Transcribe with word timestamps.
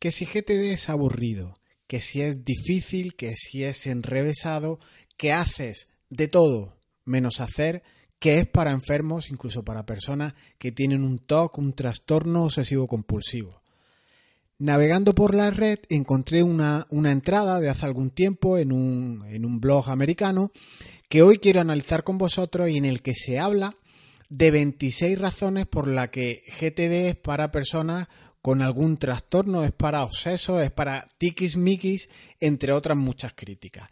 que 0.00 0.10
si 0.10 0.24
GTD 0.24 0.72
es 0.72 0.88
aburrido, 0.88 1.60
que 1.86 2.00
si 2.00 2.22
es 2.22 2.44
difícil, 2.44 3.14
que 3.14 3.36
si 3.36 3.62
es 3.62 3.86
enrevesado, 3.86 4.80
que 5.16 5.32
haces 5.32 5.88
de 6.08 6.26
todo 6.26 6.78
menos 7.04 7.40
hacer, 7.40 7.84
que 8.18 8.38
es 8.38 8.46
para 8.46 8.72
enfermos, 8.72 9.30
incluso 9.30 9.62
para 9.62 9.86
personas 9.86 10.34
que 10.58 10.72
tienen 10.72 11.04
un 11.04 11.18
TOC, 11.18 11.58
un 11.58 11.74
trastorno 11.74 12.44
obsesivo 12.44 12.86
compulsivo. 12.86 13.62
Navegando 14.58 15.14
por 15.14 15.34
la 15.34 15.50
red 15.50 15.78
encontré 15.88 16.42
una, 16.42 16.86
una 16.90 17.12
entrada 17.12 17.60
de 17.60 17.70
hace 17.70 17.86
algún 17.86 18.10
tiempo 18.10 18.58
en 18.58 18.72
un, 18.72 19.24
en 19.28 19.44
un 19.44 19.60
blog 19.60 19.88
americano 19.88 20.50
que 21.08 21.22
hoy 21.22 21.38
quiero 21.38 21.60
analizar 21.60 22.04
con 22.04 22.18
vosotros 22.18 22.68
y 22.68 22.76
en 22.76 22.84
el 22.84 23.00
que 23.02 23.14
se 23.14 23.38
habla 23.38 23.74
de 24.28 24.50
26 24.50 25.18
razones 25.18 25.66
por 25.66 25.88
las 25.88 26.10
que 26.10 26.42
GTD 26.60 27.08
es 27.08 27.16
para 27.16 27.50
personas 27.50 28.08
con 28.42 28.62
algún 28.62 28.96
trastorno, 28.96 29.64
es 29.64 29.72
para 29.72 30.02
obsesos, 30.02 30.62
es 30.62 30.70
para 30.70 31.06
tiquismiquis, 31.18 32.08
entre 32.38 32.72
otras 32.72 32.96
muchas 32.96 33.34
críticas. 33.34 33.88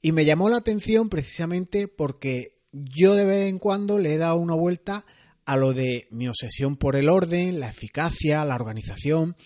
Y 0.00 0.12
me 0.12 0.24
llamó 0.24 0.48
la 0.48 0.56
atención 0.56 1.08
precisamente 1.08 1.88
porque 1.88 2.58
yo 2.72 3.14
de 3.14 3.24
vez 3.24 3.48
en 3.48 3.58
cuando 3.58 3.98
le 3.98 4.14
he 4.14 4.18
dado 4.18 4.36
una 4.36 4.54
vuelta 4.54 5.04
a 5.44 5.56
lo 5.56 5.72
de 5.72 6.06
mi 6.10 6.28
obsesión 6.28 6.76
por 6.76 6.96
el 6.96 7.08
orden, 7.08 7.60
la 7.60 7.68
eficacia, 7.68 8.44
la 8.44 8.54
organización. 8.54 9.36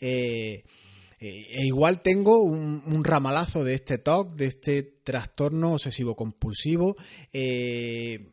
Eh, 0.00 0.64
eh, 1.20 1.46
e 1.50 1.66
igual 1.66 2.02
tengo 2.02 2.40
un, 2.40 3.04
ramalazo 3.04 3.62
de 3.62 3.74
este 3.74 3.98
TOC, 3.98 4.32
de 4.32 4.46
este 4.46 4.82
trastorno 4.82 5.74
obsesivo 5.74 6.16
compulsivo, 6.16 6.96
eh, 7.32 8.26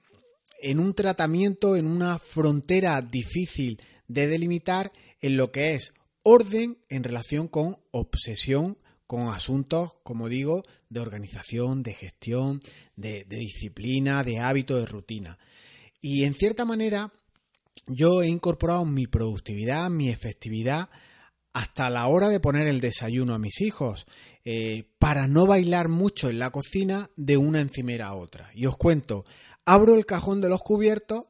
en 0.61 0.79
un 0.79 0.93
tratamiento, 0.93 1.75
en 1.75 1.85
una 1.85 2.17
frontera 2.17 3.01
difícil 3.01 3.79
de 4.07 4.27
delimitar 4.27 4.91
en 5.21 5.37
lo 5.37 5.51
que 5.51 5.75
es 5.75 5.93
orden 6.23 6.77
en 6.89 7.03
relación 7.03 7.47
con 7.47 7.77
obsesión 7.91 8.77
con 9.09 9.29
asuntos, 9.29 9.93
como 10.03 10.30
digo, 10.30 10.61
de 10.88 10.99
organización, 10.99 11.81
de 11.81 11.95
gestión, 11.95 12.59
de, 12.95 13.25
disciplina, 13.27 14.23
de 14.23 14.38
hábito, 14.38 14.77
de 14.77 14.85
rutina. 14.85 15.39
Y 15.99 16.25
en 16.25 16.35
cierta 16.35 16.63
manera, 16.63 17.11
yo 17.88 18.21
he 18.21 18.27
incorporado 18.27 18.85
mi 18.85 19.07
productividad, 19.07 19.89
mi 19.89 20.09
efectividad, 20.09 20.89
hasta 21.53 21.89
la 21.89 22.05
hora 22.05 22.29
de 22.29 22.39
poner 22.39 22.67
el 22.67 22.81
desayuno 22.81 23.33
a 23.33 23.39
mis 23.39 23.61
hijos, 23.61 24.05
eh, 24.45 24.83
para 24.99 25.27
no 25.27 25.47
bailar 25.47 25.89
mucho 25.89 26.29
en 26.29 26.38
la 26.38 26.51
cocina 26.51 27.09
de 27.16 27.38
una 27.38 27.61
encimera 27.61 28.09
a 28.09 28.16
otra. 28.16 28.51
Y 28.53 28.67
os 28.67 28.77
cuento, 28.77 29.25
abro 29.66 29.95
el 29.95 30.05
cajón 30.05 30.39
de 30.39 30.49
los 30.49 30.61
cubiertos, 30.61 31.23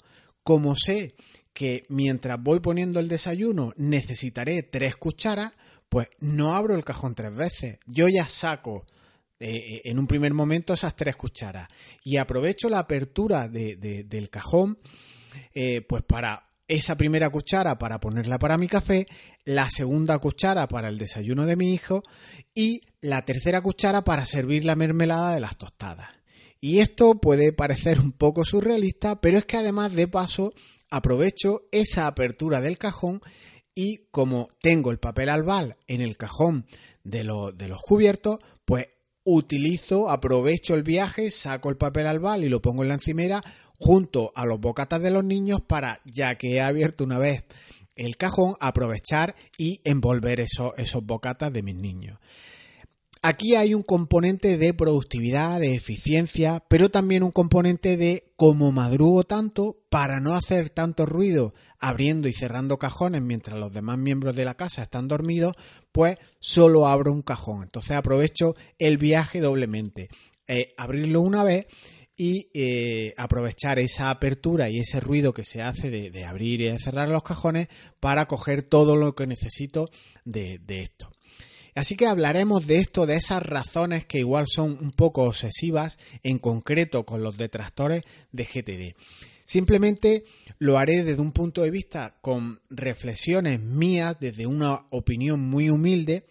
como 0.44 0.75
sé 0.75 1.16
que 1.59 1.83
mientras 1.89 2.41
voy 2.41 2.61
poniendo 2.61 3.02
el 3.02 3.09
desayuno 3.09 3.73
necesitaré 3.75 4.63
tres 4.63 4.95
cucharas, 4.95 5.52
pues 5.89 6.07
no 6.21 6.55
abro 6.55 6.73
el 6.73 6.85
cajón 6.85 7.15
tres 7.15 7.35
veces. 7.35 7.79
Yo 7.85 8.07
ya 8.07 8.25
saco 8.29 8.85
eh, 9.41 9.57
eh, 9.57 9.81
en 9.83 9.99
un 9.99 10.07
primer 10.07 10.33
momento 10.33 10.71
esas 10.73 10.95
tres 10.95 11.17
cucharas 11.17 11.67
y 12.02 12.15
aprovecho 12.15 12.69
la 12.69 12.80
apertura 12.80 13.49
del 13.49 14.30
cajón 14.30 14.80
eh, 15.53 15.81
pues 15.81 16.02
para 16.03 16.47
esa 16.65 16.95
primera 16.95 17.30
cuchara 17.30 17.77
para 17.77 17.99
ponerla 17.99 18.39
para 18.39 18.57
mi 18.57 18.67
café, 18.67 19.05
la 19.43 19.69
segunda 19.69 20.17
cuchara 20.19 20.65
para 20.69 20.87
el 20.87 20.97
desayuno 20.97 21.45
de 21.45 21.57
mi 21.57 21.73
hijo 21.73 22.03
y 22.55 22.83
la 23.02 23.25
tercera 23.25 23.59
cuchara 23.59 24.05
para 24.05 24.25
servir 24.25 24.63
la 24.63 24.77
mermelada 24.77 25.33
de 25.33 25.41
las 25.41 25.57
tostadas. 25.57 26.07
Y 26.61 26.80
esto 26.80 27.19
puede 27.19 27.52
parecer 27.52 27.99
un 27.99 28.13
poco 28.13 28.45
surrealista, 28.45 29.19
pero 29.19 29.37
es 29.37 29.43
que 29.43 29.57
además 29.57 29.93
de 29.93 30.07
paso 30.07 30.53
aprovecho 30.90 31.62
esa 31.72 32.08
apertura 32.08 32.62
del 32.62 32.78
cajón 32.78 33.22
y 33.76 34.08
como 34.12 34.50
tengo 34.62 34.92
el 34.92 35.00
papel 35.00 35.30
albal 35.30 35.78
en 35.88 36.02
el 36.02 36.18
cajón 36.18 36.66
de, 37.04 37.20
de 37.56 37.68
los 37.68 37.82
cubiertos, 37.82 38.40
pues 38.66 38.88
utilizo, 39.23 40.10
aprovecho 40.10 40.76
el 40.76 40.84
viaje, 40.84 41.32
saco 41.32 41.70
el 41.70 41.78
papel 41.78 42.08
albal 42.08 42.44
y 42.44 42.50
lo 42.50 42.62
pongo 42.62 42.84
en 42.84 42.90
la 42.90 42.95
encimera 42.95 43.44
junto 43.78 44.32
a 44.36 44.45
los 44.45 44.60
bocatas 44.60 45.02
de 45.02 45.11
los 45.11 45.23
niños 45.23 45.61
para, 45.61 46.02
ya 46.04 46.36
que 46.36 46.55
he 46.55 46.61
abierto 46.61 47.04
una 47.04 47.20
vez 47.20 47.45
el 47.95 48.17
cajón, 48.17 48.55
aprovechar 48.60 49.36
y 49.58 49.82
envolver 49.83 50.39
esos, 50.39 50.73
esos 50.78 51.05
bocatas 51.05 51.52
de 51.52 51.64
mis 51.64 51.76
niños. 51.76 52.17
Aquí 53.21 53.55
hay 53.55 53.73
un 53.73 53.83
componente 53.83 54.57
de 54.57 54.73
productividad, 54.73 55.59
de 55.59 55.75
eficiencia, 55.75 56.63
pero 56.69 56.89
también 56.89 57.21
un 57.21 57.31
componente 57.31 57.97
de 57.97 58.31
como 58.37 58.71
madrugo 58.71 59.25
tanto 59.25 59.83
para 59.89 60.21
no 60.21 60.35
hacer 60.35 60.69
tanto 60.69 61.05
ruido 61.05 61.53
abriendo 61.80 62.30
y 62.30 62.33
cerrando 62.33 62.77
cajones 62.77 63.21
mientras 63.21 63.59
los 63.59 63.73
demás 63.73 63.97
miembros 63.97 64.37
de 64.37 64.45
la 64.45 64.55
casa 64.55 64.83
están 64.83 65.09
dormidos, 65.09 65.55
pues 65.91 66.17
solo 66.39 66.87
abro 66.87 67.11
un 67.11 67.21
cajón. 67.21 67.63
Entonces 67.63 67.91
aprovecho 67.91 68.55
el 68.77 68.97
viaje 68.97 69.41
doblemente. 69.41 70.07
Eh, 70.47 70.73
abrirlo 70.77 71.19
una 71.19 71.43
vez 71.43 71.67
y 72.15 72.49
eh, 72.53 73.13
aprovechar 73.17 73.80
esa 73.80 74.11
apertura 74.11 74.69
y 74.69 74.80
ese 74.80 75.01
ruido 75.01 75.33
que 75.33 75.43
se 75.43 75.61
hace 75.61 75.89
de, 75.89 76.23
abrir 76.23 76.61
y 76.61 76.69
de 76.69 76.80
cerrar 76.80 77.09
los 77.09 77.23
cajones 77.23 77.67
para 77.99 78.27
coger 78.27 78.63
todo 78.63 78.95
lo 78.95 79.13
que 79.13 79.27
necesito 79.27 79.89
de 80.23 80.61
esto. 80.69 81.09
Así 81.80 81.95
que 81.95 82.08
hablaremos 82.08 82.67
de 82.67 82.80
esto, 82.80 83.06
de 83.06 83.16
esas 83.16 83.42
razones 83.42 84.04
que 84.04 84.20
igual 84.20 84.48
son 84.50 84.78
un 84.82 84.92
poco 84.92 85.23
obsesivas, 85.23 85.98
en 86.23 86.38
concreto 86.38 87.06
con 87.06 87.23
los 87.23 87.38
detractores 87.38 88.04
de 88.34 88.44
GTD. 88.44 88.98
Simplemente 89.45 90.26
lo 90.58 90.78
haré 90.78 91.06
desde 91.06 91.22
un 91.22 91.32
punto 91.32 91.62
de 91.62 91.72
vista 91.72 92.17
con 92.20 92.60
reflexiones 92.70 93.62
mías, 93.62 94.17
desde 94.20 94.45
una 94.45 94.88
opinión 94.90 95.40
muy 95.40 95.70
humilde, 95.70 96.26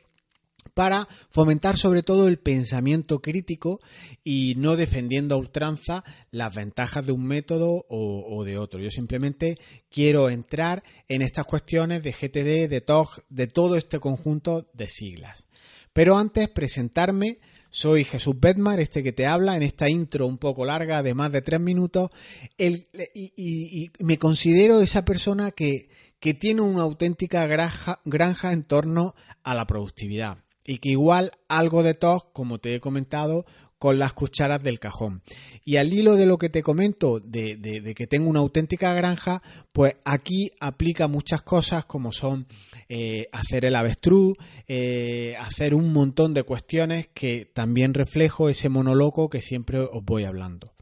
para 0.75 1.09
fomentar 1.31 1.77
sobre 1.77 2.03
todo 2.03 2.29
el 2.29 2.39
pensamiento 2.39 3.21
crítico 3.21 3.81
y 4.25 4.55
no 4.57 4.77
defendiendo 4.77 5.35
a 5.35 5.39
ultranza 5.39 6.05
las 6.31 6.55
ventajas 6.55 7.07
de 7.07 7.13
un 7.13 7.27
método 7.27 7.85
o, 7.89 8.45
de 8.45 8.59
otro. 8.59 8.81
Yo 8.81 8.91
simplemente 8.91 9.59
quiero 9.91 10.31
entrar 10.31 10.83
en 11.09 11.23
estas 11.23 11.47
cuestiones 11.47 12.03
de 12.03 12.13
GTD, 12.13 12.71
de 12.71 12.81
TOG, 12.81 13.23
de 13.29 13.47
todo 13.47 13.77
este 13.77 13.99
conjunto 13.99 14.69
de 14.73 14.89
siglas. 14.89 15.47
Pero 15.93 16.17
antes 16.17 16.49
presentarme, 16.49 17.39
soy 17.71 18.05
Jesús 18.05 18.39
Bedmar, 18.39 18.81
este 18.81 19.03
que 19.03 19.13
te 19.13 19.27
habla, 19.27 19.57
en 19.57 19.63
esta 19.63 19.89
intro 19.89 20.27
un 20.27 20.39
poco 20.39 20.65
larga 20.65 21.03
de 21.03 21.15
más 21.15 21.33
de 21.33 21.43
tres 21.43 21.61
minutos, 21.61 22.11
y, 22.57 23.91
me 23.99 24.19
considero 24.19 24.81
esa 24.81 25.05
persona 25.05 25.51
que, 25.51 25.91
que 26.21 26.35
tiene 26.35 26.63
una 26.63 26.83
auténtica 26.83 27.47
granja, 27.47 28.01
granja 28.05 28.53
en 28.53 28.65
torno 28.65 29.15
a 29.43 29.55
la 29.55 29.67
productividad 29.67 30.39
y 30.69 30.79
que 30.79 30.91
igual 30.91 31.33
algo 31.49 31.83
de 31.83 31.95
TOC, 31.95 32.31
como 32.35 32.59
te 32.59 32.75
he 32.75 32.81
comentado, 32.81 33.47
con 33.79 33.99
las 33.99 34.13
cucharas 34.13 34.63
del 34.63 34.79
cajón. 34.79 35.23
Y 35.65 35.77
al 35.77 35.93
hilo 35.95 36.17
de 36.17 36.27
lo 36.27 36.37
que 36.37 36.51
te 36.51 36.63
comento, 36.63 37.21
de, 37.21 37.95
que 37.97 38.07
tengo 38.07 38.29
una 38.29 38.41
auténtica 38.41 38.93
granja, 38.93 39.43
pues 39.73 39.97
aquí 40.05 40.51
aplica 40.61 41.09
muchas 41.09 41.41
cosas 41.41 41.87
como 41.87 42.13
son 42.13 42.47
eh, 42.91 43.29
hacer 43.33 43.65
el 43.65 43.77
avestruz, 43.77 44.37
eh, 44.67 45.37
hacer 45.41 45.75
un 45.75 45.91
montón 45.93 46.35
de 46.35 46.43
cuestiones 46.43 47.09
que 47.15 47.47
también 47.47 47.95
reflejo 47.95 48.51
ese 48.51 48.69
monoloco 48.69 49.31
que 49.31 49.41
siempre 49.41 49.79
os 49.79 50.05
voy 50.05 50.25
hablando. 50.25 50.75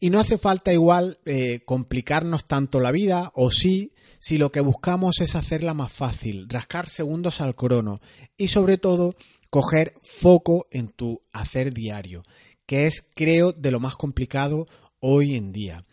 Y 0.00 0.10
no 0.10 0.18
hace 0.18 0.38
falta 0.38 0.72
igual 0.72 1.18
eh, 1.24 1.60
complicarnos 1.64 2.46
tanto 2.46 2.80
la 2.80 2.90
vida, 2.90 3.30
o 3.36 3.52
sí, 3.52 3.93
si 4.24 4.38
lo 4.38 4.50
que 4.50 4.60
buscamos 4.60 5.20
es 5.20 5.34
hacerla 5.34 5.74
más 5.74 5.92
fácil, 5.92 6.48
rascar 6.48 6.88
segundos 6.88 7.42
al 7.42 7.54
crono 7.54 8.00
y 8.38 8.48
sobre 8.48 8.78
todo 8.78 9.16
coger 9.50 9.92
foco 10.00 10.66
en 10.70 10.88
tu 10.88 11.20
hacer 11.30 11.74
diario, 11.74 12.22
que 12.64 12.86
es 12.86 13.04
creo 13.14 13.52
de 13.52 13.70
lo 13.70 13.80
más 13.80 13.96
complicado 13.96 14.66
hoy 14.98 15.34
en 15.34 15.52
día. 15.52 15.84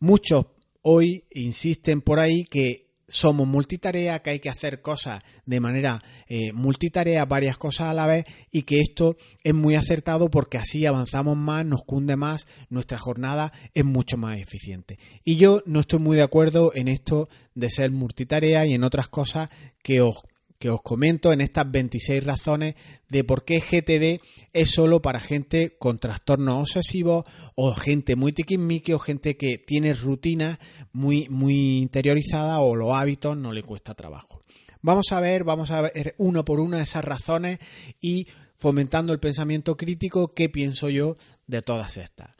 Muchos 0.00 0.46
hoy 0.82 1.26
insisten 1.30 2.00
por 2.00 2.18
ahí 2.18 2.42
que 2.46 2.85
somos 3.08 3.46
multitarea, 3.46 4.20
que 4.22 4.30
hay 4.30 4.40
que 4.40 4.48
hacer 4.48 4.82
cosas 4.82 5.22
de 5.44 5.60
manera 5.60 6.02
eh, 6.28 6.52
multitarea, 6.52 7.24
varias 7.24 7.56
cosas 7.56 7.88
a 7.88 7.94
la 7.94 8.06
vez, 8.06 8.24
y 8.50 8.62
que 8.62 8.80
esto 8.80 9.16
es 9.42 9.54
muy 9.54 9.74
acertado 9.74 10.30
porque 10.30 10.58
así 10.58 10.86
avanzamos 10.86 11.36
más, 11.36 11.64
nos 11.64 11.84
cunde 11.84 12.16
más, 12.16 12.46
nuestra 12.68 12.98
jornada 12.98 13.52
es 13.74 13.84
mucho 13.84 14.16
más 14.16 14.38
eficiente. 14.38 14.98
Y 15.24 15.36
yo 15.36 15.62
no 15.66 15.80
estoy 15.80 16.00
muy 16.00 16.16
de 16.16 16.22
acuerdo 16.22 16.72
en 16.74 16.88
esto 16.88 17.28
de 17.54 17.70
ser 17.70 17.90
multitarea 17.90 18.66
y 18.66 18.74
en 18.74 18.84
otras 18.84 19.08
cosas 19.08 19.50
que 19.82 20.00
os 20.00 20.16
que 20.58 20.70
os 20.70 20.82
comento 20.82 21.32
en 21.32 21.40
estas 21.40 21.70
26 21.70 22.24
razones 22.24 22.74
de 23.08 23.24
por 23.24 23.44
qué 23.44 23.60
GTD 23.60 24.22
es 24.52 24.70
solo 24.70 25.02
para 25.02 25.20
gente 25.20 25.76
con 25.78 25.98
trastornos 25.98 26.62
obsesivos 26.62 27.24
o 27.54 27.74
gente 27.74 28.16
muy 28.16 28.32
tiquismiqui 28.32 28.92
o 28.92 28.98
gente 28.98 29.36
que 29.36 29.58
tiene 29.58 29.94
rutinas 29.94 30.58
muy, 30.92 31.28
muy 31.28 31.78
interiorizadas 31.78 32.58
o 32.60 32.74
los 32.74 32.92
hábitos 32.92 33.36
no 33.36 33.52
le 33.52 33.62
cuesta 33.62 33.94
trabajo. 33.94 34.42
Vamos 34.82 35.10
a 35.10 35.20
ver, 35.20 35.44
vamos 35.44 35.70
a 35.70 35.80
ver 35.80 36.14
uno 36.18 36.44
por 36.44 36.60
una 36.60 36.80
esas 36.80 37.04
razones 37.04 37.58
y 38.00 38.28
fomentando 38.54 39.12
el 39.12 39.20
pensamiento 39.20 39.76
crítico, 39.76 40.32
qué 40.32 40.48
pienso 40.48 40.88
yo 40.88 41.16
de 41.46 41.62
todas 41.62 41.96
estas. 41.96 42.30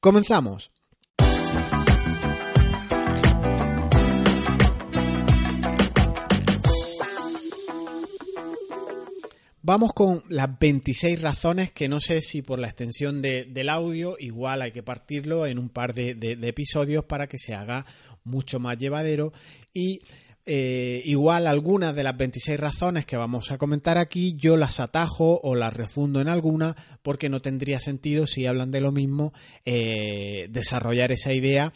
Comenzamos. 0.00 0.73
Vamos 9.66 9.94
con 9.94 10.22
las 10.28 10.58
26 10.58 11.22
razones 11.22 11.70
que 11.70 11.88
no 11.88 11.98
sé 11.98 12.20
si 12.20 12.42
por 12.42 12.58
la 12.58 12.66
extensión 12.66 13.22
del 13.22 13.70
audio 13.70 14.14
igual 14.20 14.60
hay 14.60 14.72
que 14.72 14.82
partirlo 14.82 15.46
en 15.46 15.58
un 15.58 15.70
par 15.70 15.94
de, 15.94 16.36
episodios 16.42 17.06
para 17.06 17.28
que 17.28 17.38
se 17.38 17.54
haga 17.54 17.86
mucho 18.24 18.60
más 18.60 18.76
llevadero 18.76 19.32
y 19.72 20.02
eh, 20.44 21.00
igual 21.06 21.46
algunas 21.46 21.94
de 21.94 22.02
las 22.02 22.14
26 22.14 22.60
razones 22.60 23.06
que 23.06 23.16
vamos 23.16 23.52
a 23.52 23.56
comentar 23.56 23.96
aquí 23.96 24.34
yo 24.36 24.58
las 24.58 24.80
atajo 24.80 25.40
o 25.42 25.54
las 25.54 25.72
refundo 25.72 26.20
en 26.20 26.28
alguna 26.28 26.76
porque 27.02 27.30
no 27.30 27.40
tendría 27.40 27.80
sentido 27.80 28.26
si 28.26 28.44
hablan 28.44 28.70
de 28.70 28.82
lo 28.82 28.92
mismo 28.92 29.32
eh, 29.64 30.46
desarrollar 30.50 31.10
esa 31.10 31.32
idea 31.32 31.72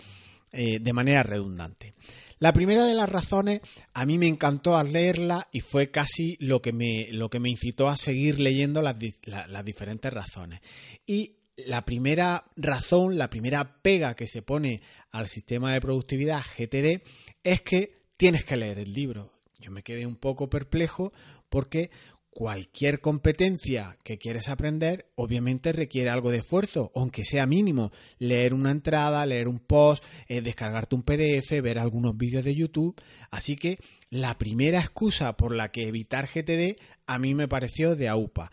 eh, 0.52 0.78
de 0.78 0.92
manera 0.92 1.22
redundante. 1.22 1.94
La 2.38 2.52
primera 2.52 2.84
de 2.84 2.94
las 2.94 3.08
razones 3.08 3.60
a 3.94 4.06
mí 4.06 4.18
me 4.18 4.28
encantó 4.28 4.76
al 4.76 4.92
leerla 4.92 5.48
y 5.52 5.60
fue 5.60 5.90
casi 5.90 6.36
lo 6.40 6.62
que 6.62 6.72
me, 6.72 7.08
lo 7.10 7.30
que 7.30 7.40
me 7.40 7.50
incitó 7.50 7.88
a 7.88 7.96
seguir 7.96 8.38
leyendo 8.38 8.80
las, 8.82 8.96
las 9.26 9.64
diferentes 9.64 10.12
razones. 10.12 10.60
Y 11.06 11.36
la 11.56 11.84
primera 11.84 12.44
razón, 12.56 13.18
la 13.18 13.30
primera 13.30 13.82
pega 13.82 14.14
que 14.14 14.26
se 14.28 14.42
pone 14.42 14.80
al 15.10 15.28
sistema 15.28 15.72
de 15.72 15.80
productividad 15.80 16.42
GTD 16.56 17.02
es 17.42 17.60
que 17.62 18.02
tienes 18.16 18.44
que 18.44 18.56
leer 18.56 18.78
el 18.78 18.92
libro. 18.92 19.32
Yo 19.58 19.72
me 19.72 19.82
quedé 19.82 20.06
un 20.06 20.16
poco 20.16 20.48
perplejo 20.48 21.12
porque 21.48 21.90
cualquier 22.30 23.00
competencia 23.00 23.96
que 24.04 24.18
quieres 24.18 24.48
aprender 24.48 25.10
obviamente 25.16 25.72
requiere 25.72 26.10
algo 26.10 26.30
de 26.30 26.38
esfuerzo, 26.38 26.90
aunque 26.94 27.24
sea 27.24 27.46
mínimo. 27.46 27.90
Leer 28.18 28.54
una 28.54 28.70
entrada, 28.70 29.26
leer 29.26 29.48
un 29.48 29.58
post, 29.58 30.04
eh, 30.28 30.40
descargarte 30.40 30.94
un 30.94 31.02
PDF, 31.02 31.60
ver 31.60 31.78
algunos 31.78 32.16
vídeos 32.16 32.44
de 32.44 32.54
YouTube. 32.54 33.00
Así 33.30 33.56
que 33.56 33.78
la 34.10 34.38
primera 34.38 34.78
excusa 34.78 35.36
por 35.36 35.54
la 35.54 35.70
que 35.70 35.88
evitar 35.88 36.26
GTD 36.26 36.76
a 37.06 37.18
mí 37.18 37.34
me 37.34 37.48
pareció 37.48 37.96
de 37.96 38.08
AUPA. 38.08 38.50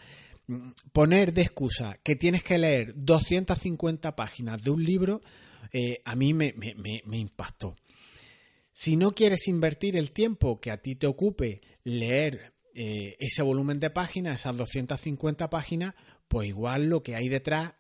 Mm, 0.48 0.72
poner 0.92 1.34
de 1.34 1.44
excusa 1.44 2.00
que 2.04 2.16
tienes 2.16 2.44
que 2.44 2.58
leer 2.58 2.94
250 2.96 4.16
páginas 4.16 4.64
de 4.64 4.72
un 4.72 4.84
libro, 4.84 5.22
eh, 5.72 6.02
a 6.06 6.16
mí 6.16 6.34
me 6.34 6.54
impactó. 7.12 7.76
Si 8.78 8.98
no 8.98 9.12
quieres 9.12 9.48
invertir 9.48 9.96
el 9.96 10.12
tiempo 10.12 10.60
que 10.60 10.70
a 10.70 10.82
ti 10.82 10.96
te 10.96 11.08
ocupe 11.08 11.62
leer 11.86 12.55
eh, 12.76 13.16
ese 13.20 13.42
volumen 13.42 13.80
de 13.80 13.90
páginas, 13.90 14.42
esas 14.42 14.58
250 14.58 15.50
páginas, 15.50 15.96
pues 16.28 16.48
igual 16.48 16.90
lo 16.90 17.02
que 17.04 17.16
hay 17.16 17.30
detrás 17.30 17.74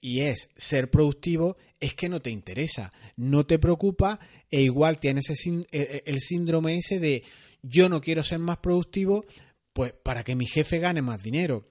y 0.00 0.20
es 0.20 0.48
ser 0.56 0.90
productivo 0.90 1.56
es 1.80 1.94
que 1.94 2.08
no 2.08 2.20
te 2.22 2.30
interesa, 2.30 2.92
no 3.16 3.46
te 3.46 3.58
preocupa 3.58 4.20
e 4.50 4.62
igual 4.62 5.00
tienes 5.00 5.30
e, 5.30 5.66
e, 5.72 6.02
el 6.06 6.20
síndrome 6.20 6.76
ese 6.76 7.00
de 7.00 7.24
yo 7.62 7.88
no 7.88 8.00
quiero 8.00 8.22
ser 8.22 8.38
más 8.38 8.58
productivo 8.58 9.24
pues 9.72 9.92
para 9.92 10.22
que 10.22 10.36
mi 10.36 10.46
jefe 10.46 10.78
gane 10.78 11.02
más 11.02 11.22
dinero. 11.22 11.68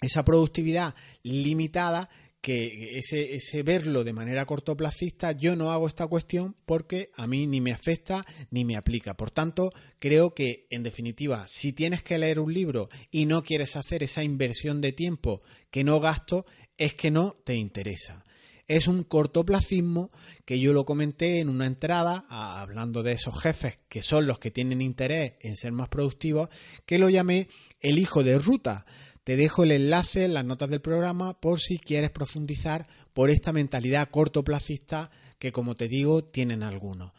Esa 0.00 0.24
productividad 0.24 0.94
limitada 1.22 2.10
que 2.44 2.98
ese, 2.98 3.36
ese, 3.36 3.62
verlo 3.62 4.04
de 4.04 4.12
manera 4.12 4.44
cortoplacista, 4.44 5.32
yo 5.32 5.56
no 5.56 5.72
hago 5.72 5.88
esta 5.88 6.06
cuestión 6.06 6.54
porque 6.66 7.10
a 7.16 7.26
mí 7.26 7.46
ni 7.46 7.62
me 7.62 7.72
afecta 7.72 8.22
ni 8.50 8.66
me 8.66 8.76
aplica. 8.76 9.16
Por 9.16 9.30
tanto, 9.30 9.72
creo 9.98 10.34
que, 10.34 10.66
en 10.68 10.82
definitiva, 10.82 11.46
si 11.46 11.72
tienes 11.72 12.02
que 12.02 12.18
leer 12.18 12.40
un 12.40 12.52
libro 12.52 12.90
y 13.10 13.24
no 13.24 13.42
quieres 13.42 13.76
hacer 13.76 14.02
esa 14.02 14.22
inversión 14.22 14.82
de 14.82 14.92
tiempo 14.92 15.40
que 15.70 15.84
no 15.84 16.00
gasto, 16.00 16.44
es 16.76 16.92
que 16.92 17.10
no 17.10 17.34
te 17.46 17.54
interesa. 17.54 18.26
Es 18.66 18.88
un 18.88 19.04
cortoplacismo 19.04 20.10
que 20.44 20.60
yo 20.60 20.74
lo 20.74 20.84
comenté 20.84 21.40
en 21.40 21.48
una 21.48 21.64
entrada, 21.64 22.26
hablando 22.28 23.02
de 23.02 23.12
esos 23.12 23.40
jefes 23.40 23.78
que 23.88 24.02
son 24.02 24.26
los 24.26 24.38
que 24.38 24.50
tienen 24.50 24.82
interés 24.82 25.36
en 25.40 25.56
ser 25.56 25.72
más 25.72 25.88
productivos, 25.88 26.50
que 26.84 26.98
lo 26.98 27.08
llamé 27.08 27.48
el 27.80 27.98
hijo 27.98 28.22
de 28.22 28.38
ruta 28.38 28.84
te 29.24 29.36
dejo 29.36 29.64
el 29.64 29.72
enlace 29.72 30.24
en 30.24 30.34
las 30.34 30.44
notas 30.44 30.68
del 30.68 30.82
programa 30.82 31.40
por 31.40 31.58
si 31.58 31.78
quieres 31.78 32.10
profundizar 32.10 32.86
por 33.14 33.30
esta 33.30 33.52
mentalidad 33.52 34.10
cortoplacista 34.10 35.10
que, 35.38 35.50
como 35.50 35.74
te 35.74 35.88
digo, 35.88 36.24
tienen 36.24 36.62
algunos. 36.62 37.12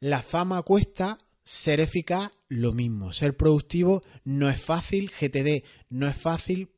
La 0.00 0.20
fama 0.20 0.62
cuesta, 0.62 1.18
ser 1.42 1.80
eficaz, 1.80 2.32
lo 2.48 2.72
mismo. 2.72 3.12
Ser 3.12 3.36
productivo 3.36 4.02
no 4.24 4.50
es 4.50 4.60
fácil, 4.60 5.10
GTD 5.10 5.64
no 5.90 6.08
es 6.08 6.16
fácil, 6.16 6.70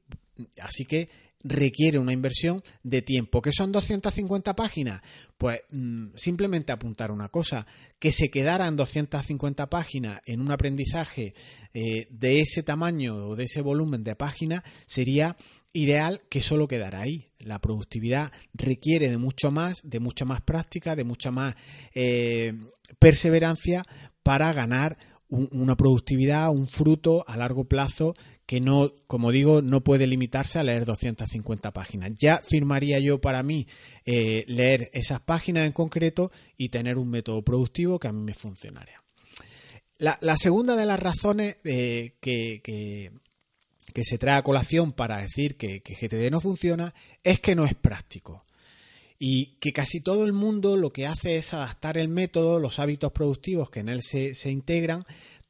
así 0.60 0.84
que 0.84 1.08
requiere 1.48 1.98
una 1.98 2.12
inversión 2.12 2.62
de 2.82 3.02
tiempo. 3.02 3.40
¿Qué 3.40 3.52
son 3.52 3.72
250 3.72 4.56
páginas? 4.56 5.00
Pues 5.38 5.60
mm, 5.70 6.08
simplemente 6.16 6.72
apuntar 6.72 7.10
una 7.10 7.28
cosa, 7.28 7.66
que 7.98 8.12
se 8.12 8.30
quedaran 8.30 8.76
250 8.76 9.70
páginas 9.70 10.20
en 10.26 10.40
un 10.40 10.50
aprendizaje 10.50 11.34
eh, 11.72 12.08
de 12.10 12.40
ese 12.40 12.62
tamaño 12.62 13.16
o 13.28 13.36
de 13.36 13.44
ese 13.44 13.60
volumen 13.60 14.04
de 14.04 14.16
páginas 14.16 14.62
sería 14.86 15.36
ideal 15.72 16.22
que 16.28 16.40
solo 16.40 16.68
quedara 16.68 17.00
ahí. 17.00 17.30
La 17.38 17.60
productividad 17.60 18.32
requiere 18.54 19.08
de 19.08 19.18
mucho 19.18 19.50
más, 19.50 19.80
de 19.84 20.00
mucha 20.00 20.24
más 20.24 20.40
práctica, 20.40 20.96
de 20.96 21.04
mucha 21.04 21.30
más 21.30 21.54
eh, 21.94 22.54
perseverancia 22.98 23.84
para 24.22 24.52
ganar 24.52 24.98
una 25.28 25.76
productividad, 25.76 26.50
un 26.50 26.68
fruto 26.68 27.24
a 27.26 27.36
largo 27.36 27.64
plazo 27.64 28.14
que 28.46 28.60
no, 28.60 28.94
como 29.08 29.32
digo, 29.32 29.60
no 29.60 29.82
puede 29.82 30.06
limitarse 30.06 30.60
a 30.60 30.62
leer 30.62 30.84
250 30.84 31.72
páginas. 31.72 32.12
Ya 32.16 32.38
firmaría 32.38 33.00
yo 33.00 33.20
para 33.20 33.42
mí 33.42 33.66
eh, 34.04 34.44
leer 34.46 34.88
esas 34.94 35.20
páginas 35.20 35.66
en 35.66 35.72
concreto 35.72 36.30
y 36.56 36.68
tener 36.68 36.96
un 36.96 37.10
método 37.10 37.42
productivo 37.42 37.98
que 37.98 38.06
a 38.08 38.12
mí 38.12 38.22
me 38.22 38.34
funcionaría. 38.34 39.02
La, 39.98 40.36
segunda 40.36 40.76
de 40.76 40.86
las 40.86 41.00
razones 41.00 41.56
eh, 41.64 42.16
que, 42.20 42.60
que, 42.62 44.04
se 44.04 44.18
trae 44.18 44.36
a 44.36 44.42
colación 44.42 44.92
para 44.92 45.22
decir 45.22 45.56
que, 45.56 45.80
GTD 45.80 46.30
no 46.30 46.40
funciona 46.40 46.94
es 47.24 47.40
que 47.40 47.54
no 47.54 47.64
es 47.64 47.74
práctico 47.74 48.44
y 49.18 49.56
que 49.58 49.72
casi 49.72 50.00
todo 50.00 50.26
el 50.26 50.34
mundo 50.34 50.76
lo 50.76 50.92
que 50.92 51.06
hace 51.06 51.38
es 51.38 51.54
adaptar 51.54 51.96
el 51.96 52.08
método, 52.08 52.60
los 52.60 52.78
hábitos 52.78 53.10
productivos 53.12 53.70
que 53.70 53.80
en 53.80 53.88
él 53.88 54.02
se, 54.02 54.34
se 54.34 54.50
integran, 54.50 55.02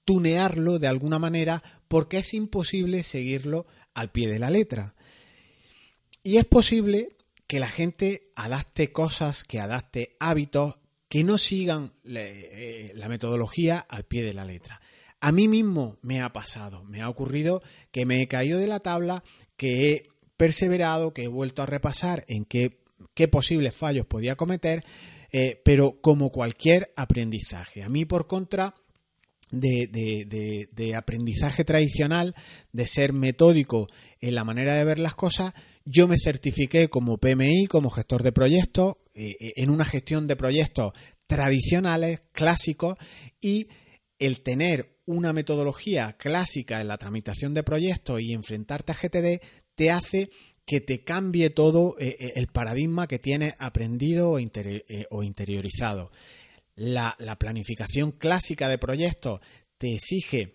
tunearlo 0.06 0.78
de 0.78 0.86
alguna 0.86 1.18
manera 1.18 1.62
porque 1.88 2.18
es 2.18 2.32
imposible 2.32 3.02
seguirlo 3.02 3.66
al 3.92 4.10
pie 4.10 4.28
de 4.28 4.38
la 4.38 4.48
letra. 4.48 4.94
Y 6.22 6.38
es 6.38 6.46
posible 6.46 7.10
que 7.46 7.60
la 7.60 7.68
gente 7.68 8.30
adapte 8.34 8.92
cosas, 8.92 9.44
que 9.44 9.60
adapte 9.60 10.16
hábitos 10.18 10.80
que 11.08 11.22
no 11.22 11.38
sigan 11.38 11.92
eh, 12.04 12.92
la 12.94 13.08
metodología 13.08 13.78
al 13.78 14.04
pie 14.04 14.24
de 14.24 14.34
la 14.34 14.44
letra. 14.44 14.80
A 15.20 15.32
mí 15.32 15.48
mismo 15.48 15.98
me 16.02 16.20
ha 16.20 16.32
pasado, 16.32 16.84
me 16.84 17.02
ha 17.02 17.08
ocurrido 17.08 17.62
que 17.90 18.06
me 18.06 18.22
he 18.22 18.28
caído 18.28 18.58
de 18.58 18.66
la 18.66 18.80
tabla, 18.80 19.22
que 19.56 19.92
he 19.92 20.08
perseverado, 20.36 21.12
que 21.12 21.24
he 21.24 21.28
vuelto 21.28 21.62
a 21.62 21.66
repasar 21.66 22.24
en 22.28 22.44
qué, 22.44 22.78
qué 23.14 23.28
posibles 23.28 23.74
fallos 23.74 24.06
podía 24.06 24.36
cometer, 24.36 24.84
eh, 25.32 25.60
pero 25.64 26.00
como 26.00 26.30
cualquier 26.30 26.92
aprendizaje. 26.96 27.82
A 27.82 27.88
mí, 27.88 28.04
por 28.04 28.26
contra, 28.26 28.74
de, 29.50 30.94
aprendizaje 30.96 31.64
tradicional, 31.64 32.34
de 32.72 32.86
ser 32.86 33.12
metódico 33.12 33.86
en 34.20 34.34
la 34.34 34.44
manera 34.44 34.74
de 34.74 34.84
ver 34.84 34.98
las 34.98 35.14
cosas, 35.14 35.52
yo 35.84 36.08
me 36.08 36.16
certifiqué 36.18 36.88
como 36.88 37.18
PMI, 37.18 37.66
como 37.66 37.90
gestor 37.90 38.22
de 38.22 38.32
proyectos, 38.32 38.96
eh, 39.14 39.36
eh, 39.38 39.52
en 39.56 39.70
una 39.70 39.84
gestión 39.84 40.26
de 40.26 40.36
proyectos 40.36 40.92
tradicionales, 41.26 42.22
clásicos, 42.32 42.96
y 43.40 43.68
el 44.18 44.42
tener 44.42 44.98
una 45.06 45.32
metodología 45.32 46.16
clásica 46.18 46.80
en 46.80 46.88
la 46.88 46.98
tramitación 46.98 47.54
de 47.54 47.62
proyectos 47.62 48.20
y 48.20 48.32
enfrentarte 48.32 48.92
a 48.92 48.96
GTD 48.96 49.40
te 49.74 49.90
hace 49.90 50.28
que 50.64 50.80
te 50.80 51.04
cambie 51.04 51.50
todo 51.50 51.94
eh, 52.00 52.32
el 52.34 52.48
paradigma 52.48 53.06
que 53.06 53.20
tienes 53.20 53.54
aprendido 53.58 54.32
o 54.32 55.22
interiorizado 55.22 56.10
la, 56.76 57.16
planificación 57.38 58.12
clásica 58.12 58.68
de 58.68 58.78
proyectos 58.78 59.40
te 59.78 59.94
exige 59.94 60.54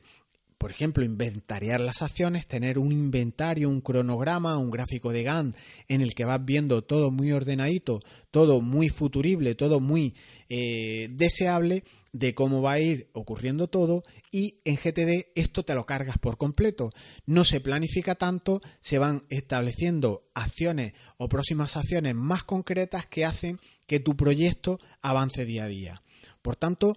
por 0.57 0.69
ejemplo, 0.69 1.03
inventariar 1.03 1.81
las 1.81 2.03
acciones, 2.03 2.45
tener 2.45 2.77
un 2.77 2.91
inventario, 2.91 3.67
un 3.67 3.81
cronograma, 3.81 4.59
un 4.59 4.69
gráfico 4.69 5.11
de 5.11 5.23
Gantt 5.23 5.57
en 5.87 6.01
el 6.01 6.13
que 6.13 6.23
vas 6.23 6.45
viendo 6.45 6.83
todo 6.83 7.09
muy 7.09 7.31
ordenadito, 7.31 7.99
todo 8.29 8.61
muy 8.61 8.89
futurible, 8.89 9.55
todo 9.55 9.79
muy 9.79 10.13
eh, 10.49 11.07
deseable 11.13 11.83
de 12.13 12.35
cómo 12.35 12.61
va 12.61 12.73
a 12.73 12.79
ir 12.79 13.09
ocurriendo 13.13 13.69
todo 13.69 14.03
y 14.31 14.59
en 14.65 14.75
GTD 14.75 15.31
esto 15.33 15.63
te 15.63 15.73
lo 15.73 15.87
cargas 15.87 16.19
por 16.19 16.37
completo. 16.37 16.91
No 17.25 17.43
se 17.43 17.59
planifica 17.59 18.13
tanto, 18.13 18.61
se 18.81 18.99
van 18.99 19.25
estableciendo 19.29 20.29
acciones 20.35 20.93
o 21.17 21.27
próximas 21.27 21.75
acciones 21.75 22.13
más 22.13 22.43
concretas 22.43 23.07
que 23.07 23.25
hacen 23.25 23.59
que 23.87 23.99
tu 23.99 24.15
proyecto 24.15 24.79
avance 25.01 25.43
día 25.43 25.63
a 25.63 25.67
día. 25.67 26.03
Por 26.41 26.55
tanto, 26.55 26.95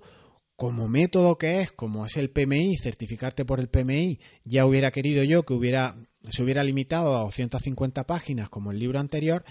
como 0.56 0.88
método 0.88 1.36
que 1.36 1.60
es, 1.60 1.72
como 1.72 2.06
es 2.06 2.16
el 2.16 2.30
PMI, 2.30 2.76
certificarte 2.76 3.44
por 3.44 3.60
el 3.60 3.68
PMI, 3.68 4.20
ya 4.44 4.66
hubiera 4.66 4.90
querido 4.90 5.24
yo 5.24 5.44
que 5.44 5.54
hubiera, 5.54 5.96
se 6.28 6.42
hubiera 6.42 6.62
limitado 6.62 7.16
a 7.16 7.20
250 7.20 8.06
páginas 8.06 8.48
como 8.48 8.70
el 8.70 8.78
libro 8.78 9.00
anterior, 9.00 9.44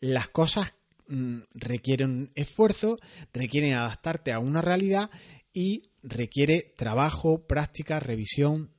las 0.00 0.28
cosas 0.28 0.74
mm, 1.06 1.38
requieren 1.54 2.32
esfuerzo, 2.34 2.98
requieren 3.32 3.74
adaptarte 3.74 4.32
a 4.32 4.40
una 4.40 4.60
realidad 4.60 5.10
y 5.52 5.90
requiere 6.02 6.74
trabajo, 6.76 7.46
práctica, 7.46 8.00
revisión, 8.00 8.72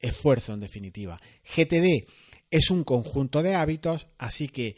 esfuerzo 0.00 0.52
en 0.52 0.60
definitiva. 0.60 1.18
GTD 1.44 2.06
es 2.50 2.70
un 2.70 2.84
conjunto 2.84 3.42
de 3.42 3.54
hábitos, 3.54 4.08
así 4.18 4.48
que 4.48 4.76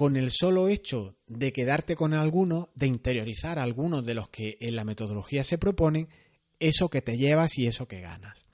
con 0.00 0.16
el 0.16 0.30
solo 0.30 0.68
hecho 0.68 1.14
de 1.26 1.52
quedarte 1.52 1.94
con 1.94 2.14
algunos, 2.14 2.68
de 2.74 2.86
interiorizar 2.86 3.58
algunos 3.58 4.06
de 4.06 4.14
los 4.14 4.30
que 4.30 4.56
en 4.58 4.74
la 4.74 4.82
metodología 4.82 5.44
se 5.44 5.58
proponen, 5.58 6.08
eso 6.58 6.88
que 6.88 7.02
te 7.02 7.18
llevas 7.18 7.58
y 7.58 7.66
eso 7.66 7.86
que 7.86 8.00
ganas. 8.00 8.46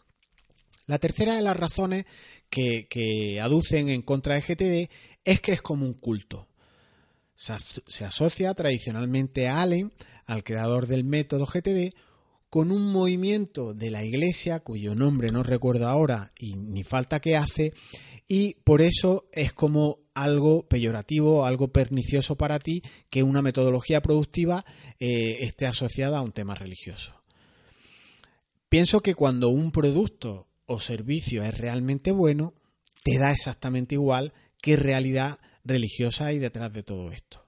La 0.87 0.99
tercera 0.99 1.37
de 1.37 1.43
las 1.43 1.57
razones 1.57 2.05
que, 2.51 3.39
aducen 3.41 3.91
en 3.91 4.03
contra 4.03 4.35
de 4.35 4.41
GTD 4.41 4.93
es 5.25 5.41
que 5.41 5.53
es 5.53 5.63
como 5.63 5.87
un 5.87 5.95
culto. 5.95 6.49
Se, 7.37 8.05
asocia 8.05 8.53
tradicionalmente 8.53 9.47
a 9.47 9.63
Allen, 9.63 9.93
al 10.25 10.43
creador 10.43 10.89
del 10.89 11.05
método 11.05 11.47
GTD, 11.47 11.95
con 12.51 12.73
un 12.73 12.91
movimiento 12.91 13.73
de 13.73 13.93
la 13.93 14.03
Iglesia, 14.03 14.59
cuyo 14.59 14.97
nombre 14.97 15.31
no 15.31 15.45
recuerdo 15.45 15.87
ahora 15.87 16.33
y 16.41 16.57
ni 16.57 16.83
falta 16.83 17.21
que 17.21 17.37
hace, 17.37 17.73
y 18.27 18.55
por 18.65 18.83
eso 18.83 19.29
es 19.31 19.53
como 19.53 20.06
algo 20.17 20.67
peyorativo, 20.67 21.45
algo 21.45 21.69
pernicioso 21.69 22.37
para 22.37 22.59
ti 22.59 22.83
que 23.11 23.23
una 23.23 23.43
metodología 23.43 24.01
productiva 24.01 24.65
eh, 24.99 25.39
esté 25.43 25.67
asociada 25.67 26.19
a 26.19 26.23
un 26.23 26.33
tema 26.33 26.55
religioso. 26.55 27.13
Pienso 28.71 29.01
que 29.01 29.15
cuando 29.15 29.51
un 29.51 29.71
producto 29.71 30.47
o 30.65 30.81
servicio 30.81 31.45
es 31.45 31.57
realmente 31.59 32.13
bueno, 32.13 32.55
te 33.05 33.19
da 33.19 33.31
exactamente 33.31 33.95
igual 33.95 34.33
qué 34.61 34.77
realidad 34.77 35.39
religiosa 35.65 36.27
hay 36.27 36.39
detrás 36.39 36.73
de 36.73 36.83
todo 36.83 37.13
esto. 37.13 37.47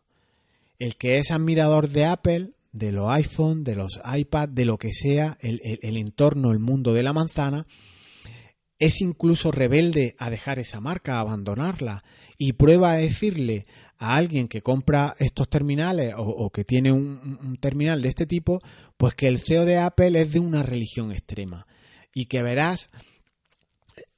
El 0.79 0.97
que 0.97 1.17
es 1.17 1.31
admirador 1.31 1.89
de 1.89 2.05
Apple, 2.05 2.51
de 2.73 2.93
los 2.93 3.11
iPhone, 3.11 3.65
de 3.65 3.77
los 3.77 3.99
iPad, 4.05 4.51
de 4.51 4.67
lo 4.67 4.77
que 4.77 4.93
sea, 4.93 5.39
el, 5.41 5.61
el 5.65 5.97
entorno, 5.97 6.53
el 6.53 6.59
mundo 6.59 6.93
de 6.93 7.03
la 7.03 7.15
manzana, 7.15 7.67
es 8.79 9.01
incluso 9.01 9.51
rebelde 9.51 10.15
a 10.19 10.31
dejar 10.31 10.59
esa 10.59 10.81
marca, 10.81 11.17
a 11.17 11.21
abandonarla, 11.21 12.05
y 12.39 12.53
prueba 12.53 12.93
a 12.93 12.99
decirle 12.99 13.67
a 13.99 14.15
alguien 14.15 14.47
que 14.47 14.63
compra 14.63 15.17
estos 15.19 15.51
terminales 15.51 16.15
o, 16.17 16.51
que 16.51 16.65
tiene 16.65 16.93
un, 16.93 17.59
terminal 17.61 18.01
de 18.01 18.09
este 18.09 18.27
tipo, 18.27 18.61
pues 18.97 19.15
que 19.15 19.27
el 19.27 19.41
CEO 19.41 19.65
de 19.65 19.79
Apple 19.79 20.21
es 20.21 20.33
de 20.33 20.39
una 20.39 20.63
religión 20.63 21.11
extrema. 21.11 21.67
Y 22.15 22.27
que 22.27 22.43
verás 22.43 22.89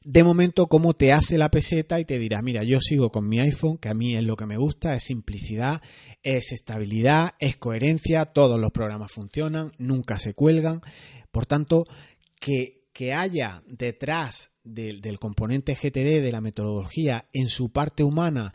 de 0.03 0.23
momento 0.23 0.67
cómo 0.67 0.95
te 0.95 1.13
hace 1.13 1.39
la 1.39 1.51
peseta 1.51 1.99
y 1.99 2.05
te 2.05 2.19
dirá, 2.19 2.43
mira, 2.43 2.63
yo 2.63 2.79
sigo 2.81 3.11
con 3.11 3.27
mi 3.27 3.41
iPhone, 3.41 3.79
que 3.79 3.89
a 3.89 3.95
mí 3.95 4.15
es 4.15 4.23
lo 4.23 4.37
que 4.37 4.47
me 4.47 4.59
gusta, 4.59 4.95
es 4.95 5.05
simplicidad, 5.05 5.81
es 6.23 6.53
estabilidad, 6.53 7.33
es 7.39 7.57
coherencia, 7.57 8.27
todos 8.27 8.61
los 8.61 8.71
programas 8.71 9.13
funcionan, 9.13 9.73
nunca 9.79 10.19
se 10.19 10.35
cuelgan, 10.35 10.83
por 11.31 11.47
tanto, 11.47 11.87
que, 12.39 12.85
que 12.93 13.15
haya 13.15 13.63
detrás 13.67 14.51
del, 14.75 15.01
del 15.01 15.19
componente 15.19 15.75
GTD, 15.75 16.23
de 16.23 16.33
la 16.33 16.41
metodología, 16.41 17.27
en 17.33 17.49
su 17.49 17.71
parte 17.71 18.03
humana, 18.03 18.53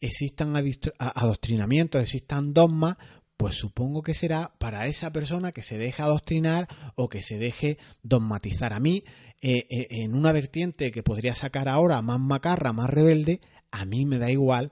existan 0.00 0.54
adoctrinamientos, 0.98 2.02
existan 2.02 2.52
dogmas, 2.54 2.96
pues 3.36 3.54
supongo 3.54 4.02
que 4.02 4.14
será 4.14 4.52
para 4.58 4.86
esa 4.86 5.12
persona 5.12 5.52
que 5.52 5.62
se 5.62 5.78
deja 5.78 6.04
adoctrinar 6.04 6.68
o 6.94 7.08
que 7.08 7.22
se 7.22 7.38
deje 7.38 7.78
dogmatizar. 8.02 8.72
A 8.72 8.80
mí, 8.80 9.04
eh, 9.40 9.66
eh, 9.70 9.86
en 9.90 10.14
una 10.14 10.32
vertiente 10.32 10.90
que 10.90 11.02
podría 11.02 11.34
sacar 11.34 11.68
ahora 11.68 12.02
más 12.02 12.20
macarra, 12.20 12.72
más 12.72 12.90
rebelde, 12.90 13.40
a 13.70 13.84
mí 13.84 14.04
me 14.04 14.18
da 14.18 14.30
igual 14.30 14.70